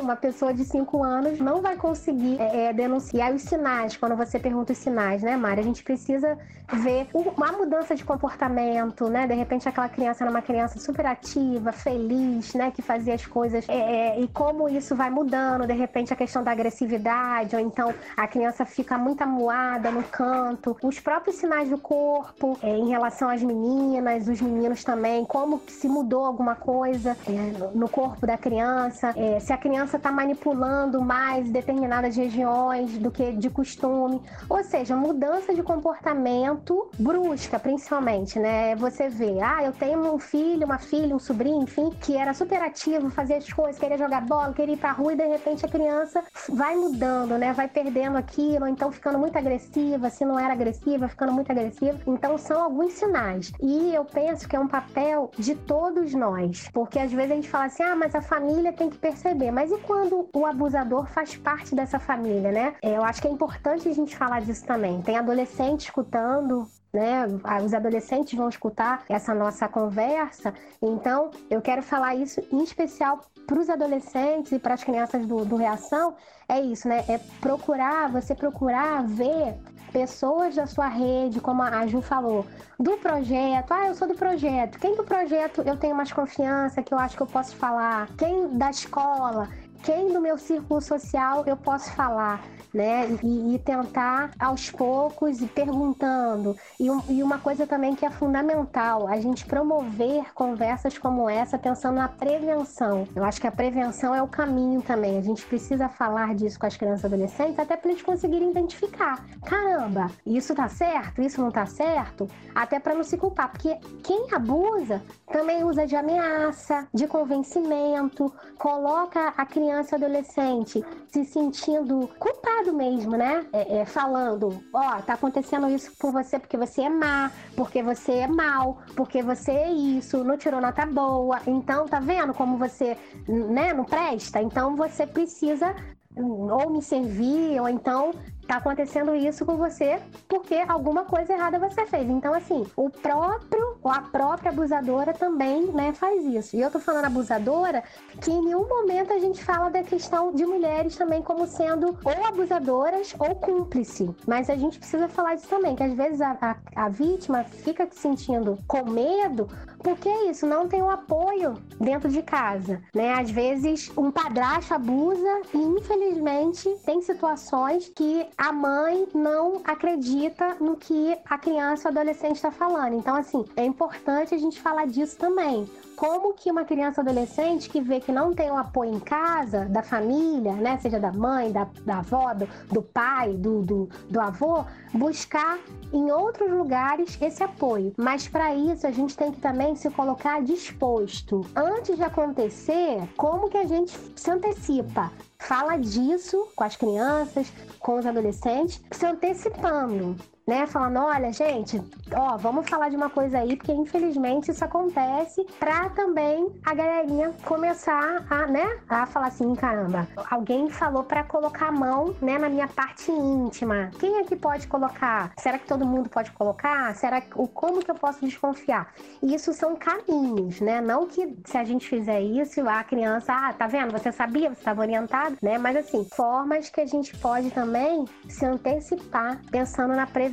uma 0.00 0.16
pessoa 0.16 0.52
de 0.52 0.64
5 0.64 1.02
anos 1.02 1.38
não 1.38 1.60
vai 1.60 1.76
conseguir 1.76 2.40
é, 2.40 2.66
é, 2.66 2.72
denunciar 2.72 3.32
os 3.32 3.42
sinais. 3.42 3.96
Quando 3.96 4.16
você 4.16 4.38
pergunta 4.38 4.72
os 4.72 4.78
sinais, 4.78 4.91
né, 5.22 5.37
Mari? 5.37 5.61
A 5.61 5.64
gente 5.64 5.83
precisa 5.83 6.38
ver 6.72 7.09
uma 7.12 7.52
mudança 7.52 7.94
de 7.94 8.05
comportamento, 8.05 9.09
né? 9.09 9.26
De 9.26 9.35
repente 9.35 9.68
aquela 9.68 9.88
criança 9.88 10.24
era 10.24 10.31
uma 10.31 10.40
criança 10.42 10.78
super 10.78 11.07
ativa, 11.07 11.72
feliz, 11.72 12.55
né? 12.55 12.70
Que 12.70 12.81
fazia 12.81 13.14
as 13.14 13.26
coisas 13.26 13.68
é, 13.68 13.74
é, 14.16 14.20
e 14.20 14.28
como 14.28 14.68
isso 14.68 14.94
vai 14.94 15.11
mudando. 15.11 15.66
De 15.66 15.74
repente 15.74 16.12
a 16.12 16.16
questão 16.16 16.42
da 16.42 16.50
agressividade, 16.50 17.55
ou 17.55 17.61
então 17.61 17.94
a 18.16 18.26
criança 18.26 18.64
fica 18.64 18.96
muito 18.96 19.22
amuada 19.22 19.90
no 19.90 20.02
canto. 20.02 20.76
Os 20.83 20.98
próprios 20.98 21.37
sinais 21.37 21.68
do 21.68 21.78
corpo 21.78 22.59
é, 22.62 22.76
em 22.76 22.88
relação 22.88 23.28
às 23.28 23.42
meninas, 23.42 24.28
os 24.28 24.40
meninos 24.40 24.83
também, 24.83 25.24
como 25.24 25.61
se 25.68 25.88
mudou 25.88 26.24
alguma 26.24 26.55
coisa 26.55 27.16
é, 27.26 27.72
no 27.76 27.88
corpo 27.88 28.26
da 28.26 28.38
criança. 28.38 29.12
É, 29.16 29.38
se 29.40 29.52
a 29.52 29.59
criança 29.59 29.96
está 29.96 30.11
manipulando 30.11 31.02
mais 31.02 31.50
determinadas 31.50 32.16
regiões 32.16 32.96
do 32.98 33.11
que 33.11 33.33
de 33.33 33.50
costume. 33.50 34.20
Ou 34.48 34.62
seja, 34.64 34.82
mudança 34.90 35.55
de 35.55 35.62
comportamento 35.62 36.90
brusca, 36.99 37.59
principalmente, 37.59 38.38
né? 38.38 38.75
Você 38.77 39.09
vê, 39.09 39.40
ah, 39.40 39.62
eu 39.64 39.73
tenho 39.73 39.99
um 40.12 40.18
filho, 40.18 40.66
uma 40.66 40.79
filha, 40.79 41.14
um 41.14 41.18
sobrinho, 41.18 41.62
enfim, 41.62 41.90
que 42.01 42.16
era 42.16 42.35
super 42.35 42.61
ativo, 42.62 43.11
fazia 43.11 43.37
as 43.37 43.53
coisas, 43.53 43.79
queria 43.79 43.99
jogar 43.99 44.23
bola, 44.23 44.53
queria 44.53 44.75
ir 44.75 44.79
pra 44.79 44.92
rua 44.92 45.12
e 45.12 45.16
de 45.16 45.27
repente 45.27 45.64
a 45.64 45.68
criança 45.68 46.23
vai 46.49 46.77
mudando, 46.77 47.38
né? 47.38 47.53
Vai 47.53 47.68
perdendo 47.68 48.16
aquilo, 48.16 48.66
então 48.66 48.90
ficando 48.90 49.18
muito 49.18 49.37
agressiva, 49.37 50.11
se 50.11 50.25
não 50.25 50.38
era 50.38 50.53
agressiva, 50.53 51.09
ficando 51.09 51.33
muito 51.33 51.51
agressiva. 51.51 51.99
Então 52.07 52.37
são 52.37 52.61
alguns 52.61 52.92
sinais. 52.95 53.53
E 53.62 53.95
eu 53.95 54.05
penso 54.05 54.49
que 54.49 54.57
é 54.57 54.61
um 54.61 54.68
papel 54.68 55.31
de 55.38 55.55
todos 55.55 56.12
nós, 56.14 56.68
porque 56.73 56.99
às 56.99 57.12
vezes 57.12 57.31
a 57.31 57.35
gente 57.35 57.49
fala 57.49 57.64
assim, 57.66 57.83
ah, 57.83 57.97
mas 57.97 58.14
a 58.14 58.23
família 58.23 58.73
tem 58.73 58.90
que 58.90 58.99
perceber 58.99 59.12
perceber. 59.12 59.51
Mas 59.51 59.71
e 59.71 59.79
quando 59.79 60.29
o 60.33 60.47
abusador 60.47 61.07
faz 61.07 61.37
parte 61.37 61.75
dessa 61.75 61.99
família, 61.99 62.51
né? 62.51 62.75
É, 62.83 62.97
eu 62.97 63.05
acho 63.05 63.21
que 63.21 63.29
é 63.29 63.31
importante 63.31 63.88
a 63.88 63.95
gente 63.95 64.16
falar 64.16 64.40
disso 64.40 64.64
também. 64.72 65.02
Tem 65.02 65.18
adolescente 65.18 65.82
escutando, 65.82 66.66
né? 66.92 67.26
Os 67.64 67.74
adolescentes 67.74 68.37
vão 68.37 68.48
escutar 68.48 69.04
essa 69.08 69.35
nossa 69.35 69.68
conversa. 69.68 70.54
Então, 70.80 71.30
eu 71.50 71.61
quero 71.61 71.82
falar 71.82 72.14
isso 72.14 72.40
em 72.50 72.62
especial 72.62 73.20
para 73.46 73.58
os 73.58 73.68
adolescentes 73.68 74.52
e 74.52 74.58
para 74.58 74.74
as 74.74 74.82
crianças 74.82 75.26
do, 75.26 75.44
do 75.44 75.56
Reação. 75.56 76.14
É 76.48 76.61
isso, 76.61 76.88
né? 76.88 77.04
É 77.08 77.18
procurar, 77.40 78.11
você 78.11 78.35
procurar 78.35 79.04
ver 79.06 79.54
pessoas 79.92 80.54
da 80.54 80.66
sua 80.66 80.88
rede, 80.88 81.38
como 81.38 81.62
a 81.62 81.87
Ju 81.87 82.00
falou, 82.00 82.46
do 82.80 82.96
projeto. 82.96 83.72
Ah, 83.72 83.88
eu 83.88 83.94
sou 83.94 84.08
do 84.08 84.14
projeto. 84.14 84.78
Quem 84.78 84.96
do 84.96 85.04
projeto 85.04 85.62
eu 85.66 85.76
tenho 85.76 85.94
mais 85.94 86.11
confiança, 86.11 86.82
que 86.82 86.94
eu 86.94 86.98
acho 86.98 87.14
que 87.14 87.22
eu 87.22 87.26
posso 87.26 87.54
falar? 87.56 88.08
Quem 88.16 88.56
da 88.56 88.70
escola? 88.70 89.50
Quem 89.83 90.12
do 90.12 90.21
meu 90.21 90.38
círculo 90.38 90.81
social 90.81 91.45
eu 91.47 91.57
posso 91.57 91.90
falar? 91.92 92.40
né? 92.73 93.18
E, 93.23 93.55
e, 93.55 93.59
tentar 93.59 94.31
aos 94.38 94.71
poucos 94.71 95.40
e 95.40 95.47
perguntando. 95.47 96.57
E, 96.81 96.87
e, 97.09 97.23
uma 97.23 97.38
coisa 97.38 97.66
também 97.66 97.95
que 97.95 98.07
é 98.07 98.11
fundamental, 98.11 99.07
a 99.07 99.21
gente 99.21 99.45
promover 99.45 100.33
conversas 100.35 100.97
como 100.97 101.29
essa 101.29 101.59
pensando 101.59 101.97
na 101.97 102.09
prevenção. 102.09 103.07
Eu 103.14 103.25
acho 103.25 103.40
que 103.40 103.47
a 103.47 103.53
prevenção 103.53 104.14
é 104.14 104.23
o 104.23 104.29
caminho 104.29 104.81
também. 104.83 105.18
A 105.18 105.23
gente 105.23 105.45
precisa 105.45 105.88
falar 105.88 106.35
disso 106.35 106.59
com 106.59 106.66
as 106.66 106.77
crianças 106.77 107.03
e 107.03 107.07
adolescentes 107.07 107.59
até 107.59 107.77
para 107.77 107.90
eles 107.90 108.03
conseguirem 108.03 108.51
identificar. 108.51 109.25
Caramba, 109.45 110.11
isso 110.25 110.55
tá 110.55 110.68
certo? 110.68 111.21
Isso 111.21 111.40
não 111.40 111.51
tá 111.51 111.66
certo? 111.66 112.29
Até 112.55 112.79
para 112.79 112.95
não 112.95 113.05
se 113.05 113.18
culpar, 113.18 113.51
porque 113.51 113.79
quem 114.03 114.27
abusa 114.33 115.03
também 115.31 115.64
usa 115.64 115.87
de 115.87 115.97
ameaça, 115.97 116.87
de 116.92 117.07
convencimento, 117.07 118.33
coloca 118.59 119.33
a 119.37 119.45
criança 119.45 119.71
e 119.80 119.94
adolescente 119.94 120.85
se 121.08 121.24
sentindo 121.24 122.08
culpada 122.18 122.72
mesmo, 122.72 123.16
né? 123.16 123.46
É, 123.52 123.78
é, 123.78 123.85
falando, 123.85 124.62
ó, 124.72 124.98
oh, 124.98 125.02
tá 125.02 125.14
acontecendo 125.14 125.68
isso 125.68 125.92
com 125.98 126.12
você 126.12 126.38
porque 126.38 126.56
você 126.56 126.82
é 126.82 126.88
má, 126.88 127.30
porque 127.56 127.82
você 127.82 128.12
é 128.12 128.26
mal, 128.26 128.78
porque 128.96 129.22
você 129.22 129.52
é 129.52 129.70
isso, 129.70 130.24
não 130.24 130.37
tirou 130.37 130.61
nota 130.61 130.85
boa. 130.87 131.40
Então, 131.46 131.87
tá 131.87 132.00
vendo 132.00 132.35
como 132.35 132.56
você, 132.56 132.96
né, 133.26 133.72
não 133.72 133.85
presta? 133.85 134.40
Então 134.40 134.76
você 134.76 135.06
precisa 135.06 135.74
ou 136.14 136.70
me 136.70 136.82
servir, 136.82 137.58
ou 137.61 137.68
então 137.68 138.12
tá 138.46 138.56
acontecendo 138.56 139.14
isso 139.14 139.46
com 139.46 139.56
você 139.56 139.98
porque 140.28 140.56
alguma 140.68 141.04
coisa 141.04 141.32
errada 141.32 141.58
você 141.58 141.87
fez. 141.87 142.08
Então, 142.08 142.35
assim, 142.35 142.66
o 142.76 142.90
próprio 142.90 143.71
a 143.88 144.03
própria 144.03 144.51
abusadora 144.51 145.12
também, 145.12 145.66
né, 145.66 145.92
faz 145.92 146.25
isso. 146.25 146.57
E 146.57 146.61
eu 146.61 146.71
tô 146.71 146.79
falando 146.79 147.07
abusadora 147.07 147.83
que 148.21 148.31
em 148.31 148.45
nenhum 148.45 148.68
momento 148.68 149.12
a 149.12 149.18
gente 149.18 149.42
fala 149.42 149.71
da 149.71 149.83
questão 149.83 150.33
de 150.33 150.45
mulheres 150.45 150.97
também 150.97 151.23
como 151.23 151.47
sendo 151.47 151.99
ou 152.05 152.27
abusadoras 152.27 153.14
ou 153.18 153.35
cúmplice. 153.37 154.09
Mas 154.27 154.49
a 154.49 154.57
gente 154.57 154.79
precisa 154.79 155.09
falar 155.09 155.35
disso 155.35 155.49
também, 155.49 155.75
que 155.75 155.83
às 155.83 155.95
vezes 155.95 156.21
a, 156.21 156.37
a, 156.40 156.85
a 156.85 156.88
vítima 156.88 157.45
fica 157.45 157.88
se 157.90 157.99
sentindo 157.99 158.59
com 158.66 158.88
medo 158.90 159.49
porque 159.83 160.09
é 160.09 160.31
isso, 160.31 160.47
não 160.47 160.68
tem 160.68 160.81
o 160.83 160.90
apoio 160.90 161.55
dentro 161.81 162.09
de 162.09 162.23
casa, 162.23 162.81
né? 162.95 163.12
Às 163.14 163.31
vezes 163.31 163.90
um 163.97 164.11
padrasto 164.11 164.75
abusa 164.75 165.42
e 165.53 165.59
infelizmente 165.59 166.68
tem 166.85 167.03
situações 167.03 167.90
que 167.95 168.27
a 168.37 168.53
mãe 168.53 169.09
não 169.14 169.61
acredita 169.64 170.57
no 170.61 170.77
que 170.77 171.16
a 171.25 171.38
criança 171.38 171.88
ou 171.88 171.92
adolescente 171.92 172.37
está 172.37 172.51
falando. 172.51 172.95
Então, 172.95 173.16
assim, 173.16 173.45
é 173.57 173.64
importante 173.64 174.35
a 174.35 174.38
gente 174.38 174.61
falar 174.61 174.87
disso 174.87 175.16
também 175.16 175.68
como 176.02 176.34
que 176.34 176.50
uma 176.50 176.64
criança 176.64 177.00
adolescente 177.00 177.70
que 177.70 177.80
vê 177.80 178.00
que 178.00 178.10
não 178.10 178.34
tem 178.34 178.50
o 178.50 178.56
apoio 178.56 178.92
em 178.92 178.98
casa, 178.98 179.66
da 179.66 179.84
família, 179.84 180.52
né, 180.52 180.76
seja 180.82 180.98
da 180.98 181.12
mãe, 181.12 181.52
da, 181.52 181.68
da 181.86 181.98
avó, 181.98 182.34
do, 182.34 182.48
do 182.72 182.82
pai, 182.82 183.34
do, 183.34 183.62
do, 183.62 183.88
do, 184.10 184.20
avô, 184.20 184.64
buscar 184.92 185.60
em 185.92 186.10
outros 186.10 186.50
lugares 186.50 187.16
esse 187.22 187.44
apoio. 187.44 187.94
Mas 187.96 188.26
para 188.26 188.52
isso 188.52 188.84
a 188.84 188.90
gente 188.90 189.16
tem 189.16 189.30
que 189.30 189.40
também 189.40 189.76
se 189.76 189.88
colocar 189.90 190.42
disposto. 190.42 191.46
Antes 191.54 191.96
de 191.96 192.02
acontecer, 192.02 193.08
como 193.16 193.48
que 193.48 193.58
a 193.58 193.64
gente 193.64 193.96
se 194.16 194.28
antecipa? 194.28 195.12
Fala 195.38 195.76
disso 195.76 196.48
com 196.56 196.64
as 196.64 196.74
crianças, 196.74 197.52
com 197.78 197.94
os 197.94 198.06
adolescentes, 198.06 198.82
se 198.90 199.06
antecipando 199.06 200.16
né, 200.46 200.66
falando, 200.66 200.98
olha, 200.98 201.33
gente, 201.33 201.81
ó, 202.14 202.37
vamos 202.37 202.68
falar 202.68 202.88
de 202.88 202.96
uma 202.96 203.09
coisa 203.09 203.38
aí, 203.38 203.57
porque 203.57 203.72
infelizmente 203.72 204.50
isso 204.50 204.64
acontece, 204.64 205.46
pra 205.59 205.88
também 205.90 206.52
a 206.64 206.74
galerinha 206.74 207.33
começar 207.44 208.24
a, 208.28 208.46
né, 208.46 208.78
a 208.88 209.07
falar 209.07 209.28
assim, 209.28 209.55
caramba, 209.55 210.07
alguém 210.31 210.68
falou 210.68 211.05
para 211.05 211.22
colocar 211.22 211.68
a 211.68 211.72
mão, 211.72 212.14
né, 212.20 212.38
na 212.38 212.48
minha 212.48 212.66
parte 212.66 213.11
íntima. 213.11 213.90
Quem 213.98 214.18
é 214.18 214.24
que 214.24 214.37
pode 214.37 214.66
colocar? 214.66 215.33
Será 215.38 215.59
que 215.59 215.66
todo 215.66 215.87
mundo 215.87 216.09
pode 216.09 216.33
colocar? 216.33 216.94
Será 216.96 217.22
o 217.37 217.46
como 217.46 217.81
que 217.81 217.90
eu 217.90 217.94
posso 217.94 218.24
desconfiar? 218.24 218.92
E 219.22 219.35
isso 219.35 219.52
são 219.52 219.76
caminhos, 219.76 220.61
né? 220.61 220.81
Não 220.81 221.07
que 221.07 221.37
se 221.44 221.57
a 221.57 221.64
gente 221.64 221.88
fizer 221.88 222.20
isso, 222.20 222.68
a 222.68 222.83
criança, 222.83 223.33
ah, 223.33 223.52
tá 223.52 223.66
vendo? 223.66 223.92
Você 223.92 224.11
sabia, 224.11 224.48
você 224.48 224.59
estava 224.59 224.81
orientado, 224.81 225.37
né? 225.42 225.59
Mas 225.59 225.76
assim, 225.76 226.07
formas 226.12 226.68
que 226.68 226.81
a 226.81 226.87
gente 226.87 227.16
pode 227.18 227.50
também 227.50 228.05
se 228.28 228.44
antecipar 228.44 229.40
pensando 229.50 229.94
na 229.94 230.07
prevenção 230.07 230.32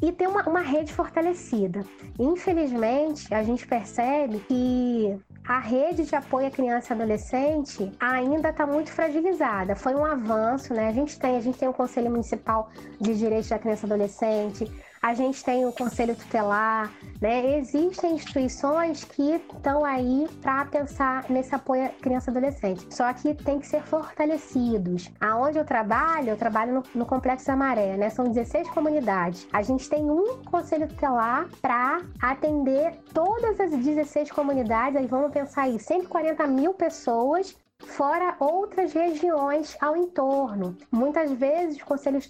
e 0.00 0.12
ter 0.12 0.28
uma, 0.28 0.42
uma 0.48 0.60
rede 0.60 0.92
fortalecida. 0.92 1.84
Infelizmente, 2.18 3.32
a 3.34 3.42
gente 3.42 3.66
percebe 3.66 4.38
que 4.40 5.18
a 5.46 5.58
rede 5.58 6.04
de 6.04 6.14
apoio 6.14 6.46
à 6.46 6.50
criança 6.50 6.92
e 6.92 6.96
adolescente 6.96 7.92
ainda 7.98 8.50
está 8.50 8.66
muito 8.66 8.90
fragilizada. 8.90 9.74
Foi 9.74 9.94
um 9.94 10.04
avanço, 10.04 10.72
né? 10.72 10.88
A 10.88 10.92
gente 10.92 11.18
tem, 11.18 11.36
a 11.36 11.40
gente 11.40 11.58
tem 11.58 11.68
o 11.68 11.72
Conselho 11.72 12.10
Municipal 12.10 12.70
de 13.00 13.18
Direitos 13.18 13.48
da 13.48 13.58
Criança 13.58 13.86
e 13.86 13.92
Adolescente, 13.92 14.70
a 15.02 15.14
gente 15.14 15.42
tem 15.42 15.64
o 15.64 15.72
Conselho 15.72 16.14
Tutelar, 16.14 16.92
né? 17.20 17.56
Existem 17.56 18.14
instituições 18.14 19.02
que 19.02 19.40
estão 19.56 19.84
aí 19.84 20.28
para 20.42 20.66
pensar 20.66 21.24
nesse 21.30 21.54
apoio 21.54 21.86
à 21.86 21.88
criança 21.88 22.30
e 22.30 22.36
adolescente. 22.36 22.86
Só 22.94 23.10
que 23.14 23.34
tem 23.34 23.58
que 23.58 23.66
ser 23.66 23.82
fortalecidos. 23.82 25.10
Aonde 25.18 25.58
eu 25.58 25.64
trabalho, 25.64 26.30
eu 26.30 26.36
trabalho 26.36 26.74
no, 26.74 26.82
no 26.94 27.06
Complexo 27.06 27.46
da 27.46 27.56
Maré, 27.56 27.96
né? 27.96 28.10
São 28.10 28.28
16 28.28 28.68
comunidades. 28.70 29.48
A 29.52 29.62
gente 29.62 29.88
tem 29.88 30.10
um 30.10 30.42
Conselho 30.44 30.86
Tutelar 30.86 31.48
para 31.62 32.02
atender 32.20 32.92
todas 33.14 33.58
as 33.58 33.70
16 33.70 34.30
comunidades. 34.30 34.96
Aí 34.96 35.06
vamos 35.06 35.32
pensar 35.32 35.62
aí, 35.62 35.78
140 35.78 36.46
mil 36.46 36.74
pessoas 36.74 37.56
fora 37.86 38.36
outras 38.38 38.92
regiões 38.92 39.76
ao 39.80 39.96
entorno. 39.96 40.76
Muitas 40.90 41.32
vezes 41.32 41.76
os 41.76 41.82
conselhos 41.82 42.28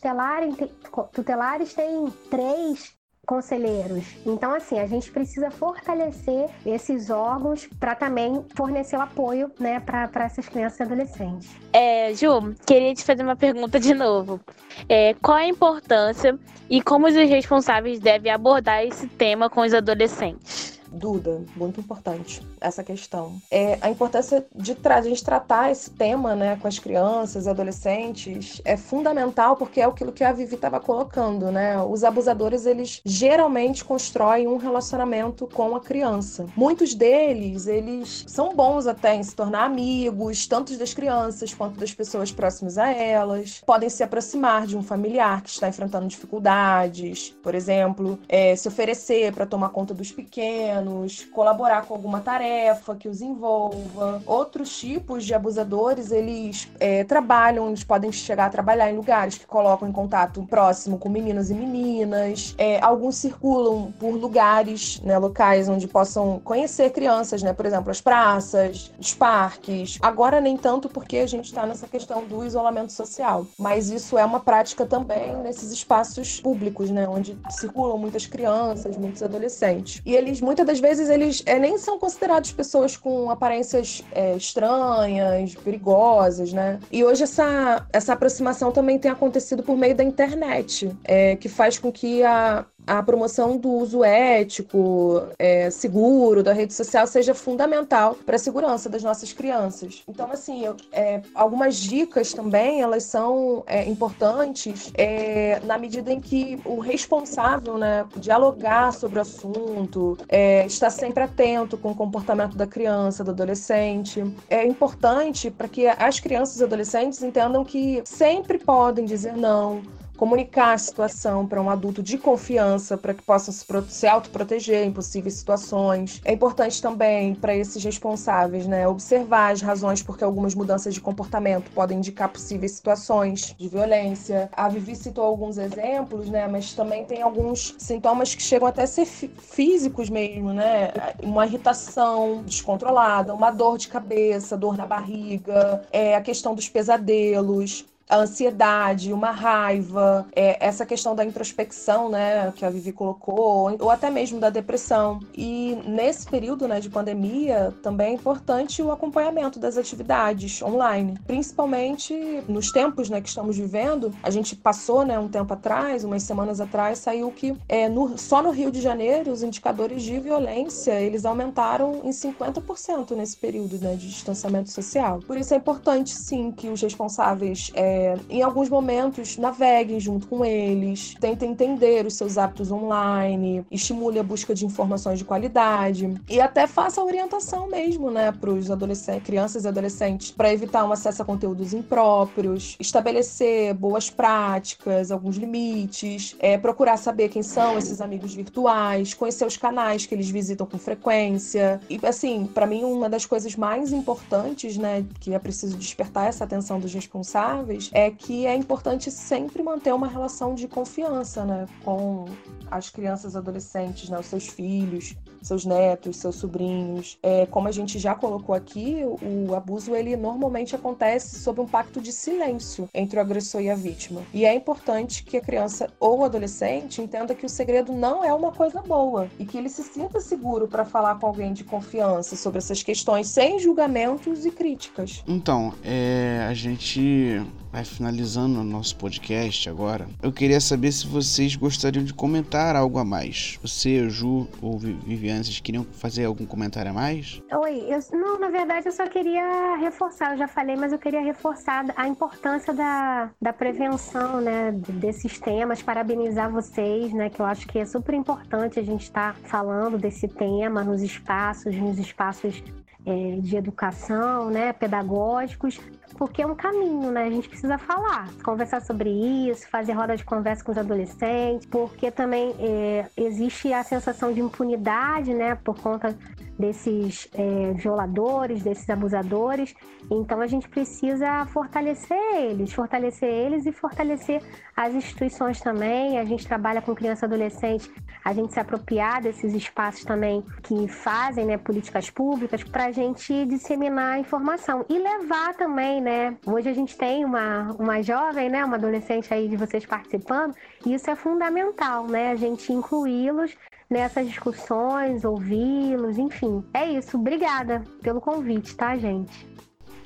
tutelares 1.13 1.75
têm 1.75 2.13
três 2.31 2.99
conselheiros. 3.31 4.05
Então, 4.27 4.53
assim, 4.53 4.81
a 4.81 4.87
gente 4.87 5.11
precisa 5.13 5.53
fortalecer 5.53 6.49
esses 6.67 7.11
órgãos 7.11 7.69
para 7.79 7.95
também 7.95 8.45
fornecer 8.57 8.97
o 8.97 9.01
apoio 9.01 9.53
né, 9.59 9.79
para 9.79 10.25
essas 10.25 10.49
crianças 10.49 10.81
e 10.81 10.83
adolescentes. 10.83 11.49
É, 11.73 12.13
Ju, 12.13 12.55
queria 12.67 12.93
te 12.93 13.05
fazer 13.05 13.23
uma 13.23 13.37
pergunta 13.37 13.79
de 13.79 13.95
novo. 13.95 14.41
É, 14.89 15.15
qual 15.23 15.37
a 15.37 15.47
importância 15.47 16.37
e 16.69 16.83
como 16.83 17.07
os 17.07 17.15
responsáveis 17.15 18.01
devem 18.01 18.33
abordar 18.33 18.85
esse 18.85 19.07
tema 19.07 19.49
com 19.49 19.61
os 19.61 19.73
adolescentes? 19.73 20.81
Duda, 20.91 21.45
muito 21.55 21.79
importante 21.79 22.43
essa 22.61 22.85
questão. 22.85 23.41
É, 23.51 23.79
a 23.81 23.91
importância 23.91 24.45
de, 24.55 24.77
a 24.85 25.03
gente 25.03 25.25
tratar 25.25 25.71
esse 25.71 25.91
tema 25.91 26.35
né, 26.35 26.57
com 26.61 26.69
as 26.69 26.79
crianças 26.79 27.47
adolescentes 27.47 28.61
é 28.65 28.77
fundamental 28.77 29.57
porque 29.57 29.81
é 29.81 29.85
aquilo 29.85 30.13
que 30.13 30.25
a 30.25 30.33
Vivi 30.33 30.55
estava 30.55 30.81
colocando, 30.81 31.51
né? 31.51 31.81
Os 31.83 32.05
abusadores, 32.05 32.67
eles 32.67 33.01
geralmente 33.05 33.85
constroem 33.85 34.47
um 34.47 34.57
relacionamento 34.57 35.47
com 35.47 35.75
a 35.75 35.81
criança. 35.81 36.47
Muitos 36.57 36.95
deles, 36.95 37.67
eles 37.67 38.25
são 38.27 38.55
bons 38.55 38.87
até 38.87 39.15
em 39.15 39.23
se 39.23 39.35
tornar 39.35 39.65
amigos, 39.65 40.47
tanto 40.47 40.77
das 40.77 40.93
crianças 40.93 41.55
quanto 41.55 41.79
das 41.79 41.95
pessoas 41.95 42.31
próximas 42.31 42.79
a 42.79 42.91
elas. 42.91 43.63
Podem 43.65 43.89
se 43.89 44.03
aproximar 44.03 44.67
de 44.67 44.77
um 44.77 44.83
familiar 44.83 45.43
que 45.43 45.51
está 45.51 45.69
enfrentando 45.69 46.07
dificuldades, 46.07 47.35
por 47.43 47.55
exemplo, 47.55 48.19
é, 48.29 48.55
se 48.55 48.69
oferecer 48.69 49.33
para 49.33 49.47
tomar 49.47 49.71
conta 49.71 49.95
dos 49.95 50.13
pequenos 50.13 51.25
colaborar 51.33 51.87
com 51.87 51.95
alguma 51.95 52.21
tarefa 52.21 52.50
que 52.99 53.09
os 53.09 53.21
envolva. 53.21 54.23
Outros 54.27 54.79
tipos 54.79 55.25
de 55.25 55.35
abusadores, 55.35 56.11
eles 56.11 56.69
é, 56.79 57.05
trabalham, 57.05 57.69
eles 57.69 57.85
podem 57.85 58.11
chegar 58.13 58.47
a 58.47 58.51
trabalhar 58.51 58.91
em 58.91 58.97
lugares 58.97 59.39
que 59.39 59.47
colocam 59.47 59.89
em 59.89 59.93
contato 59.93 60.45
próximo 60.49 60.99
com 60.99 61.09
meninos 61.09 61.51
e 61.51 61.55
meninas. 61.55 62.55
É, 62.59 62.81
alguns 62.81 63.17
circulam 63.17 63.93
por 63.99 64.15
lugares, 64.15 65.01
né, 65.01 65.17
locais 65.19 65.69
onde 65.69 65.87
possam 65.87 66.41
conhecer 66.45 66.91
crianças, 66.91 67.43
né? 67.43 67.53
Por 67.53 67.67
exemplo, 67.67 67.91
as 67.91 68.01
praças, 68.01 68.91
os 68.99 69.15
parques. 69.15 69.99
Agora 70.03 70.41
nem 70.41 70.57
tanto 70.57 70.89
porque 70.89 71.19
a 71.19 71.27
gente 71.27 71.47
está 71.47 71.67
nessa 71.67 71.87
questão 71.87 72.25
do 72.25 72.45
isolamento 72.45 72.93
social, 72.93 73.47
mas 73.59 73.91
isso 73.91 74.19
é 74.19 74.25
uma 74.25 74.41
prática 74.41 74.87
também 74.87 75.37
nesses 75.43 75.71
espaços 75.71 76.41
públicos, 76.41 76.91
né? 76.91 77.09
Onde 77.09 77.39
circulam 77.51 77.99
muitas 77.99 78.27
crianças, 78.27 78.97
muitos 78.97 79.23
adolescentes. 79.23 80.03
E 80.05 80.15
eles 80.15 80.41
muitas 80.41 80.67
das 80.67 80.81
vezes 80.81 81.09
eles 81.09 81.43
é, 81.47 81.59
nem 81.59 81.79
são 81.79 81.99
considerados 81.99 82.40
pessoas 82.49 82.97
com 82.97 83.31
aparências 83.31 84.05
é, 84.13 84.37
estranhas, 84.37 85.55
perigosas, 85.55 86.53
né? 86.53 86.79
E 86.91 87.05
hoje 87.05 87.25
essa, 87.25 87.87
essa 87.93 88.13
aproximação 88.13 88.71
também 88.71 88.99
tem 88.99 89.11
acontecido 89.11 89.63
por 89.63 89.77
meio 89.77 89.95
da 89.95 90.05
internet, 90.05 90.97
é, 91.05 91.37
que 91.37 91.49
faz 91.49 91.79
com 91.79 91.91
que 91.91 92.23
a, 92.23 92.65
a 92.91 93.01
promoção 93.05 93.57
do 93.57 93.71
uso 93.71 94.03
ético, 94.03 95.23
é, 95.39 95.71
seguro 95.71 96.43
da 96.43 96.53
rede 96.53 96.75
social 96.75 97.07
seja 97.07 97.33
fundamental 97.33 98.17
para 98.27 98.35
a 98.35 98.39
segurança 98.39 98.89
das 98.89 99.05
nossas 99.05 99.33
crianças. 99.33 100.03
Então, 100.09 100.29
assim, 100.33 100.65
eu, 100.65 100.75
é, 100.91 101.23
algumas 101.33 101.77
dicas 101.77 102.33
também 102.33 102.81
elas 102.81 103.05
são 103.05 103.63
é, 103.69 103.89
importantes 103.89 104.91
é, 104.95 105.61
na 105.61 105.79
medida 105.79 106.13
em 106.13 106.21
que 106.21 106.61
o 106.65 106.81
responsável, 106.81 107.79
né, 107.79 108.05
dialogar 108.17 108.93
sobre 108.93 109.21
o 109.21 109.23
assunto, 109.23 110.19
é, 110.29 110.67
estar 110.67 110.91
sempre 110.91 111.23
atento 111.23 111.79
com 111.79 111.93
o 111.93 111.95
comportamento 111.95 112.57
da 112.57 112.67
criança, 112.67 113.23
do 113.23 113.31
adolescente, 113.31 114.25
é 114.49 114.67
importante 114.67 115.49
para 115.49 115.69
que 115.69 115.87
as 115.87 116.19
crianças 116.19 116.61
e 116.61 116.65
adolescentes 116.65 117.23
entendam 117.23 117.65
que 117.65 118.03
sempre 118.05 118.59
podem 118.59 119.05
dizer 119.05 119.37
não 119.37 119.81
comunicar 120.21 120.75
a 120.75 120.79
situação 120.79 121.47
para 121.47 121.63
um 121.63 121.71
adulto 121.71 122.03
de 122.03 122.19
confiança 122.19 122.99
para 122.99 123.15
que 123.15 123.23
possam 123.23 123.55
se, 123.55 123.65
se 123.89 124.07
autoproteger 124.07 124.87
em 124.87 124.93
possíveis 124.93 125.33
situações. 125.33 126.21
É 126.27 126.35
importante 126.35 126.83
também 126.83 127.35
para 127.35 127.57
esses 127.57 127.83
responsáveis, 127.83 128.67
né, 128.67 128.87
observar 128.87 129.53
as 129.53 129.63
razões 129.63 130.03
porque 130.03 130.23
algumas 130.23 130.55
mudanças 130.55 130.93
de 130.93 131.01
comportamento 131.01 131.71
podem 131.71 131.97
indicar 131.97 132.29
possíveis 132.29 132.73
situações 132.73 133.55
de 133.59 133.67
violência. 133.67 134.51
A 134.53 134.69
Vivi 134.69 134.95
citou 134.95 135.25
alguns 135.25 135.57
exemplos, 135.57 136.29
né, 136.29 136.47
mas 136.47 136.75
também 136.75 137.07
tem 137.07 137.23
alguns 137.23 137.75
sintomas 137.79 138.35
que 138.35 138.43
chegam 138.43 138.69
até 138.69 138.83
a 138.83 138.87
ser 138.87 139.07
físicos 139.07 140.11
mesmo, 140.11 140.53
né? 140.53 140.93
Uma 141.23 141.47
irritação 141.47 142.43
descontrolada, 142.43 143.33
uma 143.33 143.51
dor 143.51 143.79
de 143.79 143.89
cabeça, 143.89 144.55
dor 144.55 144.77
na 144.77 144.85
barriga, 144.85 145.83
é 145.91 146.15
a 146.15 146.21
questão 146.21 146.55
dos 146.55 146.69
pesadelos, 146.69 147.87
a 148.11 148.17
ansiedade, 148.17 149.13
uma 149.13 149.31
raiva, 149.31 150.27
é, 150.35 150.57
essa 150.65 150.85
questão 150.85 151.15
da 151.15 151.25
introspecção, 151.25 152.09
né, 152.09 152.53
que 152.57 152.65
a 152.65 152.71
Vivi 152.71 152.93
colocou, 152.93 153.77
ou 153.79 153.91
até 153.91 154.11
mesmo 154.11 154.41
da 154.41 154.51
depressão. 154.51 155.21
E 155.33 155.79
nesse 155.87 156.27
período, 156.27 156.67
né, 156.67 156.81
de 156.81 156.91
pandemia, 156.91 157.73
também 157.83 158.09
é 158.09 158.15
importante 158.15 158.83
o 158.83 158.91
acompanhamento 158.91 159.61
das 159.61 159.77
atividades 159.77 160.61
online, 160.61 161.19
principalmente 161.27 162.43
nos 162.49 162.73
tempos, 162.73 163.09
né, 163.09 163.21
que 163.21 163.29
estamos 163.29 163.57
vivendo. 163.57 164.13
A 164.25 164.31
gente 164.31 164.57
passou, 164.57 165.05
né, 165.05 165.17
um 165.19 165.29
tempo 165.29 165.55
atrás, 165.55 166.03
umas 166.03 166.25
semanas 166.25 166.61
atrás, 166.61 166.99
saiu 166.99 167.31
que 167.31 167.57
é, 167.69 167.89
no, 167.89 168.19
só 168.19 168.43
no 168.43 168.51
Rio 168.51 168.73
de 168.73 168.81
Janeiro 168.81 169.31
os 169.31 169.45
indicadores 169.45 170.03
de 170.03 170.19
violência 170.19 171.01
eles 171.01 171.25
aumentaram 171.25 172.01
em 172.03 172.11
50% 172.11 173.15
nesse 173.15 173.37
período, 173.37 173.79
né, 173.79 173.95
de 173.95 174.09
distanciamento 174.09 174.71
social. 174.71 175.21
Por 175.25 175.37
isso 175.37 175.55
é 175.55 175.57
importante, 175.57 176.11
sim, 176.11 176.51
que 176.51 176.69
os 176.69 176.83
responsáveis 176.83 177.71
é, 177.75 178.00
é, 178.01 178.17
em 178.31 178.43
alguns 178.43 178.71
momentos, 178.71 179.37
naveguem 179.37 180.01
junto 180.01 180.27
com 180.27 180.43
eles, 180.43 181.15
tentem 181.21 181.51
entender 181.51 182.07
os 182.07 182.15
seus 182.15 182.39
hábitos 182.39 182.73
online, 182.73 183.63
estimule 183.71 184.19
a 184.19 184.23
busca 184.23 184.55
de 184.55 184.65
informações 184.65 185.19
de 185.19 185.25
qualidade 185.25 186.15
e 186.29 186.41
até 186.41 186.67
faça 186.67 187.03
orientação 187.03 187.69
mesmo, 187.69 188.11
né, 188.11 188.33
para 188.33 188.51
os 188.51 188.71
adolescentes, 188.71 189.23
crianças 189.25 189.65
e 189.65 189.69
adolescentes, 189.69 190.31
para 190.31 190.51
evitar 190.51 190.85
um 190.87 190.93
acesso 190.93 191.21
a 191.21 191.25
conteúdos 191.27 191.75
impróprios, 191.75 192.77
estabelecer 192.81 193.75
boas 193.75 194.09
práticas, 194.09 195.11
alguns 195.11 195.37
limites, 195.37 196.35
é, 196.39 196.57
procurar 196.57 196.97
saber 196.97 197.29
quem 197.29 197.43
são 197.43 197.77
esses 197.77 198.01
amigos 198.01 198.35
virtuais, 198.35 199.13
conhecer 199.13 199.45
os 199.45 199.59
canais 199.59 200.07
que 200.07 200.15
eles 200.15 200.31
visitam 200.31 200.67
com 200.67 200.79
frequência. 200.79 201.81
E, 201.91 202.01
assim, 202.07 202.47
para 202.47 202.67
mim, 202.67 202.83
uma 202.83 203.11
das 203.11 203.27
coisas 203.27 203.55
mais 203.57 203.93
importantes, 203.93 204.79
né, 204.79 205.05
que 205.21 205.35
é 205.35 205.39
preciso 205.39 205.77
despertar 205.77 206.29
essa 206.29 206.45
atenção 206.45 206.81
dos 206.81 206.95
responsáveis 206.95 207.80
pais 207.81 207.91
é 207.93 208.11
que 208.11 208.47
é 208.47 208.55
importante 208.55 209.11
sempre 209.11 209.63
manter 209.63 209.95
uma 209.95 210.07
relação 210.07 210.55
de 210.55 210.69
confiança, 210.69 211.45
né, 211.45 211.67
com 211.83 212.27
as 212.71 212.91
crianças 212.91 213.35
e 213.35 213.39
adolescentes, 213.39 214.09
né, 214.09 214.19
os 214.19 214.27
seus 214.27 214.47
filhos, 214.47 215.17
seus 215.43 215.65
netos, 215.65 216.19
seus 216.19 216.37
sobrinhos. 216.37 217.19
É, 217.23 217.47
como 217.47 217.67
a 217.67 217.73
gente 217.73 217.99
já 217.99 218.15
colocou 218.15 218.55
aqui, 218.55 219.03
o 219.23 219.55
abuso 219.55 219.95
ele 219.95 220.17
normalmente 220.17 220.77
acontece 220.77 221.41
sob 221.41 221.61
um 221.61 221.67
pacto 221.67 222.01
de 222.01 222.13
silêncio 222.13 222.89
entre 222.95 223.19
o 223.19 223.23
agressor 223.23 223.61
e 223.61 223.71
a 223.71 223.75
vítima. 223.75 224.23
E 224.33 224.45
é 224.45 224.55
importante 224.55 225.25
que 225.25 225.37
a 225.37 225.41
criança 225.41 225.89
ou 225.99 226.21
o 226.21 226.25
adolescente 226.25 227.01
entenda 227.01 227.35
que 227.35 227.47
o 227.47 227.49
segredo 227.49 227.93
não 227.93 228.23
é 228.23 228.33
uma 228.33 228.53
coisa 228.53 228.83
boa 228.83 229.29
e 229.39 229.45
que 229.45 229.57
ele 229.57 229.69
se 229.69 229.83
sinta 229.83 230.21
seguro 230.21 230.69
para 230.69 230.85
falar 230.85 231.19
com 231.19 231.27
alguém 231.27 231.53
de 231.53 231.65
confiança 231.65 232.37
sobre 232.37 232.59
essas 232.59 232.83
questões 232.83 233.29
sem 233.29 233.59
julgamentos 233.59 234.45
e 234.45 234.51
críticas. 234.51 235.25
Então, 235.27 235.73
é, 235.83 236.47
a 236.49 236.55
gente 236.55 237.41
vai 237.73 237.85
finalizando 237.85 238.61
o 238.61 238.65
nosso 238.65 238.97
podcast 238.97 239.69
agora. 239.69 240.09
Eu 240.23 240.33
queria 240.33 240.61
saber 240.61 240.91
se 240.93 241.07
vocês 241.07 241.55
gostariam 241.55 242.05
de 242.05 242.13
comentar 242.13 242.75
algo 242.75 242.99
a 242.99 243.05
mais. 243.05 243.59
Você, 243.63 244.09
Ju 244.09 244.49
ou 244.61 244.79
Viviane, 244.79 245.45
vocês 245.45 245.61
queriam 245.61 245.85
fazer 245.85 246.25
algum 246.25 246.45
comentário 246.45 246.91
a 246.91 246.95
mais? 246.95 247.41
Oi, 247.53 247.87
eu, 247.89 248.01
não, 248.19 248.39
na 248.39 248.49
verdade 248.49 248.87
eu 248.87 248.93
só 248.93 249.07
queria 249.07 249.77
reforçar, 249.77 250.33
eu 250.33 250.39
já 250.39 250.49
falei, 250.49 250.77
mas 250.77 250.93
eu 250.93 250.99
queria 250.99 251.21
reforçar 251.21 251.85
a 251.97 252.09
importância 252.09 252.73
da, 252.75 253.31
da 253.41 253.53
prevenção, 253.53 254.41
né, 254.41 254.73
desses 254.73 255.39
temas, 255.39 255.83
parabenizar 255.83 256.51
vocês, 256.51 257.13
né, 257.13 257.31
que 257.31 257.41
eu 257.41 257.47
acho 257.47 257.67
que 257.69 257.79
é 257.79 257.85
super 257.85 258.15
importante 258.15 258.79
a 258.81 258.83
gente 258.83 259.03
estar 259.03 259.35
tá 259.35 259.49
falando 259.49 259.97
desse 259.97 260.27
tema 260.27 260.83
nos 260.83 261.03
espaços, 261.03 261.75
nos 261.77 261.99
espaços 261.99 262.63
é, 263.07 263.37
de 263.41 263.57
educação, 263.57 264.51
né, 264.51 264.73
pedagógicos, 264.73 265.81
porque 266.21 266.43
é 266.43 266.47
um 266.47 266.55
caminho, 266.55 267.11
né? 267.11 267.25
A 267.25 267.31
gente 267.31 267.49
precisa 267.49 267.79
falar, 267.79 268.29
conversar 268.45 268.83
sobre 268.83 269.09
isso, 269.09 269.67
fazer 269.71 269.93
roda 269.93 270.15
de 270.15 270.23
conversa 270.23 270.63
com 270.63 270.71
os 270.71 270.77
adolescentes, 270.77 271.67
porque 271.67 272.11
também 272.11 272.55
é, 272.59 273.07
existe 273.17 273.73
a 273.73 273.83
sensação 273.83 274.31
de 274.31 274.39
impunidade, 274.39 275.33
né, 275.33 275.55
por 275.55 275.81
conta 275.81 276.15
desses 276.61 277.29
é, 277.35 277.73
violadores, 277.73 278.63
desses 278.63 278.89
abusadores. 278.89 279.75
Então 280.11 280.41
a 280.41 280.47
gente 280.47 280.69
precisa 280.69 281.45
fortalecer 281.47 282.19
eles, 282.37 282.73
fortalecer 282.73 283.29
eles 283.29 283.67
e 283.67 283.73
fortalecer 283.73 284.43
as 284.77 284.95
instituições 284.95 285.61
também. 285.61 286.19
A 286.19 286.25
gente 286.25 286.47
trabalha 286.47 286.83
com 286.83 286.95
criança 286.95 287.25
e 287.25 287.27
adolescente, 287.27 287.91
a 288.25 288.33
gente 288.33 288.53
se 288.53 288.61
apropriar 288.61 289.23
desses 289.23 289.55
espaços 289.55 290.05
também 290.05 290.45
que 290.63 290.87
fazem 290.87 291.47
né, 291.47 291.57
políticas 291.57 292.11
públicas 292.11 292.63
para 292.63 292.87
a 292.87 292.93
gente 292.93 293.47
disseminar 293.47 294.15
a 294.15 294.19
informação 294.19 294.85
e 294.89 294.99
levar 294.99 295.55
também, 295.55 296.01
né? 296.01 296.37
Hoje 296.47 296.69
a 296.69 296.75
gente 296.75 296.97
tem 296.97 297.25
uma, 297.25 297.75
uma 297.79 298.03
jovem, 298.03 298.51
né, 298.51 298.65
uma 298.65 298.77
adolescente 298.77 299.33
aí 299.33 299.49
de 299.49 299.57
vocês 299.57 299.87
participando, 299.87 300.55
e 300.85 300.95
isso 300.95 301.11
é 301.11 301.17
fundamental, 301.17 302.07
né? 302.07 302.31
A 302.31 302.37
gente 302.37 302.73
incluí-los 302.73 303.57
nessas 303.91 304.29
discussões, 304.29 305.25
ouvi-los, 305.25 306.17
enfim. 306.17 306.65
É 306.73 306.93
isso. 306.93 307.19
Obrigada 307.19 307.83
pelo 308.01 308.21
convite, 308.21 308.75
tá, 308.77 308.97
gente? 308.97 309.47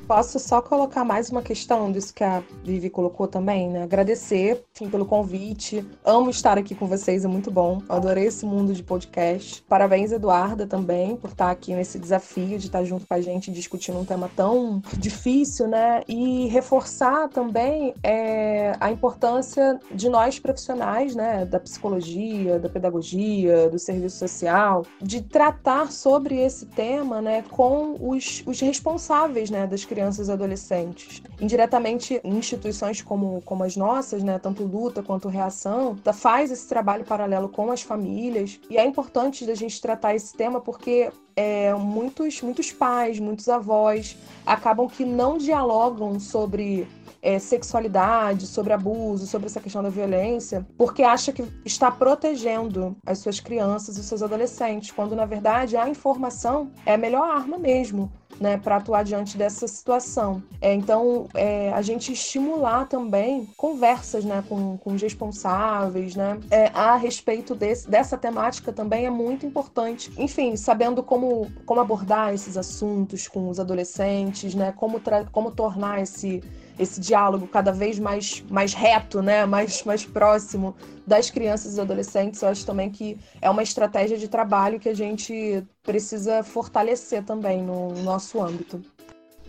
Posso 0.07 0.39
só 0.39 0.61
colocar 0.61 1.03
mais 1.03 1.31
uma 1.31 1.41
questão 1.41 1.91
disso 1.91 2.13
que 2.13 2.23
a 2.23 2.43
Vivi 2.63 2.91
colocou 2.91 3.27
também, 3.27 3.71
né? 3.71 3.83
Agradecer 3.85 4.63
pelo 4.91 5.07
convite. 5.07 5.83
Amo 6.05 6.29
estar 6.29 6.59
aqui 6.59 6.75
com 6.75 6.87
vocês, 6.87 7.25
é 7.25 7.29
muito 7.29 7.51
bom. 7.51 7.81
Adorei 7.89 8.27
esse 8.27 8.45
mundo 8.45 8.75
de 8.75 8.83
podcast. 8.83 9.63
Parabéns, 9.67 10.13
Eduarda, 10.13 10.67
também, 10.67 11.17
por 11.17 11.31
estar 11.31 11.51
aqui 11.51 11.75
nesse 11.75 11.99
desafio 11.99 12.59
de 12.59 12.67
estar 12.67 12.85
junto 12.85 13.07
com 13.07 13.15
a 13.15 13.21
gente 13.23 13.51
discutindo 13.51 13.99
um 13.99 14.05
tema 14.05 14.31
tão 14.37 14.83
difícil, 14.99 15.69
né? 15.69 16.03
E 16.07 16.49
reforçar 16.49 17.31
também 17.31 17.95
é, 18.03 18.77
a 18.79 18.91
importância 18.91 19.81
de 19.91 20.11
nós 20.11 20.39
profissionais, 20.39 21.15
né? 21.15 21.47
Da 21.47 21.59
psicologia, 21.59 22.59
da 22.59 22.69
pedagogia, 22.69 23.71
do 23.71 23.79
serviço 23.79 24.19
social, 24.19 24.85
de 25.01 25.23
tratar 25.23 25.91
sobre 25.91 26.39
esse 26.39 26.67
tema, 26.67 27.23
né? 27.23 27.43
Com 27.51 27.97
os, 27.99 28.43
os 28.45 28.61
responsáveis, 28.61 29.49
né? 29.49 29.67
Das 29.67 29.83
crianças 29.95 30.29
e 30.29 30.33
adolescentes. 30.33 31.23
Indiretamente, 31.41 32.21
instituições 32.25 33.01
como, 33.01 33.41
como 33.43 33.63
as 33.63 33.77
nossas, 33.77 34.25
né, 34.25 34.41
tanto 34.41 34.65
luta 34.65 35.05
quanto 35.05 35.29
reação, 35.29 35.97
faz 36.13 36.51
esse 36.51 36.69
trabalho 36.69 37.05
paralelo 37.05 37.49
com 37.49 37.71
as 37.71 37.83
famílias. 37.83 38.59
E 38.69 38.77
é 38.77 38.85
importante 38.85 39.49
a 39.49 39.55
gente 39.55 39.81
tratar 39.81 40.17
esse 40.17 40.37
tema 40.37 40.61
porque 40.61 41.11
é, 41.37 41.73
muitos, 41.75 42.43
muitos 42.43 42.73
pais, 42.73 43.21
muitos 43.21 43.49
avós 43.49 44.17
acabam 44.45 44.89
que 44.89 45.05
não 45.05 45.39
dialogam 45.39 46.19
sobre 46.19 46.89
é, 47.23 47.39
sexualidade, 47.39 48.47
sobre 48.47 48.73
abuso, 48.73 49.27
sobre 49.27 49.47
essa 49.47 49.61
questão 49.61 49.83
da 49.83 49.89
violência, 49.89 50.67
porque 50.77 51.03
acha 51.03 51.33
que 51.33 51.45
está 51.65 51.91
protegendo 51.91 52.97
as 53.07 53.21
suas 53.21 53.41
crianças 53.41 53.97
e 53.97 54.01
os 54.01 54.07
seus 54.07 54.23
adolescentes, 54.23 54.91
quando 54.91 55.17
na 55.17 55.25
verdade 55.25 55.77
a 55.77 55.89
informação 55.89 56.71
é 56.85 56.95
a 56.95 56.99
melhor 56.99 57.31
arma 57.31 57.57
mesmo 57.59 58.13
né, 58.41 58.57
para 58.57 58.77
atuar 58.77 59.05
diante 59.05 59.37
dessa 59.37 59.67
situação. 59.67 60.43
É, 60.61 60.75
então, 60.75 61.29
é, 61.35 61.73
a 61.73 61.83
gente 61.83 62.13
estimular 62.13 62.87
também 62.87 63.49
conversas 63.57 64.25
né, 64.25 64.43
com, 64.49 64.77
com 64.79 64.93
os 64.95 65.03
responsáveis 65.03 66.15
né, 66.15 66.39
é, 66.51 66.67
a 66.75 66.97
respeito 66.97 67.55
desse, 67.55 67.89
dessa 67.89 68.17
temática 68.17 68.73
também 68.73 69.07
é 69.07 69.11
muito 69.11 69.47
importante. 69.47 70.13
Enfim, 70.17 70.57
sabendo 70.57 71.03
como, 71.03 71.51
como 71.65 71.81
abordar 71.81 72.33
esses 72.35 72.57
assuntos 72.57 73.29
com 73.29 73.49
os 73.49 73.61
adolescentes, 73.61 74.55
né, 74.55 74.73
como, 74.77 75.01
como 75.33 75.51
tornar 75.51 76.03
esse 76.03 76.43
esse 76.79 77.01
diálogo 77.01 77.47
cada 77.47 77.73
vez 77.73 77.99
mais, 77.99 78.43
mais 78.51 78.75
reto, 78.75 79.23
né? 79.23 79.47
mais, 79.47 79.83
mais 79.85 80.05
próximo 80.05 80.75
das 81.07 81.31
crianças 81.31 81.77
e 81.77 81.81
adolescentes, 81.81 82.41
eu 82.43 82.49
acho 82.49 82.65
também 82.65 82.91
que 82.91 83.19
é 83.41 83.51
uma 83.51 83.63
estratégia 83.63 84.17
de 84.17 84.29
trabalho 84.29 84.81
que 84.81 84.89
a 84.89 84.95
gente 84.95 85.65
precisa 85.83 86.43
fortalecer 86.43 87.25
também 87.25 87.63
no 87.63 87.93
nosso 88.03 88.43
âmbito. 88.43 88.83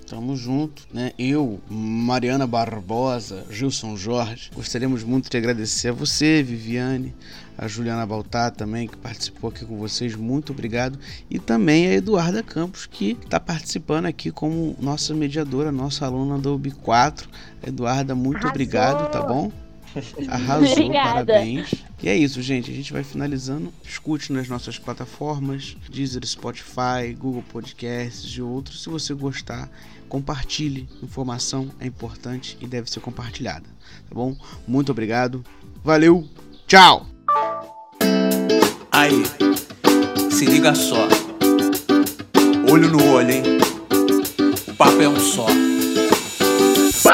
Tamo 0.08 0.36
junto, 0.38 0.84
né? 0.94 1.13
Eu, 1.18 1.60
Mariana 1.68 2.46
Barbosa, 2.46 3.44
Gilson 3.50 3.98
Jorge, 3.98 4.52
gostaríamos 4.54 5.04
muito 5.04 5.32
de 5.32 5.36
agradecer 5.36 5.88
a 5.89 5.94
você, 5.94 6.44
Viviane, 6.44 7.15
a 7.58 7.68
Juliana 7.68 8.06
Baltar 8.06 8.52
também, 8.52 8.88
que 8.88 8.98
participou 8.98 9.50
aqui 9.50 9.65
com 9.65 9.78
vocês, 9.80 10.15
muito 10.15 10.54
obrigado. 10.54 11.00
E 11.28 11.39
também 11.39 11.88
a 11.88 11.94
Eduarda 11.94 12.44
Campos, 12.44 12.86
que 12.86 13.18
está 13.24 13.39
participando 13.39 14.06
aqui 14.06 14.30
como 14.30 14.76
nossa 14.80 15.12
mediadora, 15.15 15.72
nossa 15.72 16.06
aluna 16.06 16.38
do 16.38 16.60
UB4. 16.60 17.24
Eduarda, 17.65 18.13
muito 18.13 18.38
Arrasou. 18.38 18.52
obrigado, 18.52 19.12
tá 19.12 19.24
bom? 19.24 19.52
Arrasou, 20.27 20.71
Obrigada. 20.71 21.34
parabéns. 21.34 21.73
E 22.01 22.10
é 22.10 22.15
isso, 22.15 22.41
gente. 22.41 22.71
A 22.71 22.73
gente 22.73 22.93
vai 22.93 23.03
finalizando. 23.03 23.73
Escute 23.84 24.31
nas 24.31 24.47
nossas 24.47 24.77
plataformas: 24.77 25.75
Deezer, 25.89 26.25
Spotify, 26.25 27.13
Google 27.17 27.43
Podcasts 27.51 28.31
e 28.38 28.41
outros. 28.41 28.84
Se 28.84 28.89
você 28.89 29.13
gostar, 29.13 29.69
compartilhe. 30.08 30.88
Informação 31.01 31.69
é 31.79 31.88
importante 31.88 32.58
e 32.62 32.67
deve 32.67 32.89
ser 32.89 32.99
compartilhada. 32.99 33.65
Tá 34.10 34.15
bom? 34.15 34.36
Muito 34.67 34.91
obrigado. 34.91 35.43
Valeu. 35.84 36.27
Tchau. 36.67 37.08
Aí, 38.91 39.23
se 40.31 40.45
liga 40.45 40.73
só. 40.73 41.08
Olho 42.71 42.89
no 42.89 43.03
olho, 43.12 43.31
hein? 43.31 43.43
O 44.67 44.73
papo 44.75 45.01
é 45.01 45.08
um 45.08 45.19
só 45.19 45.47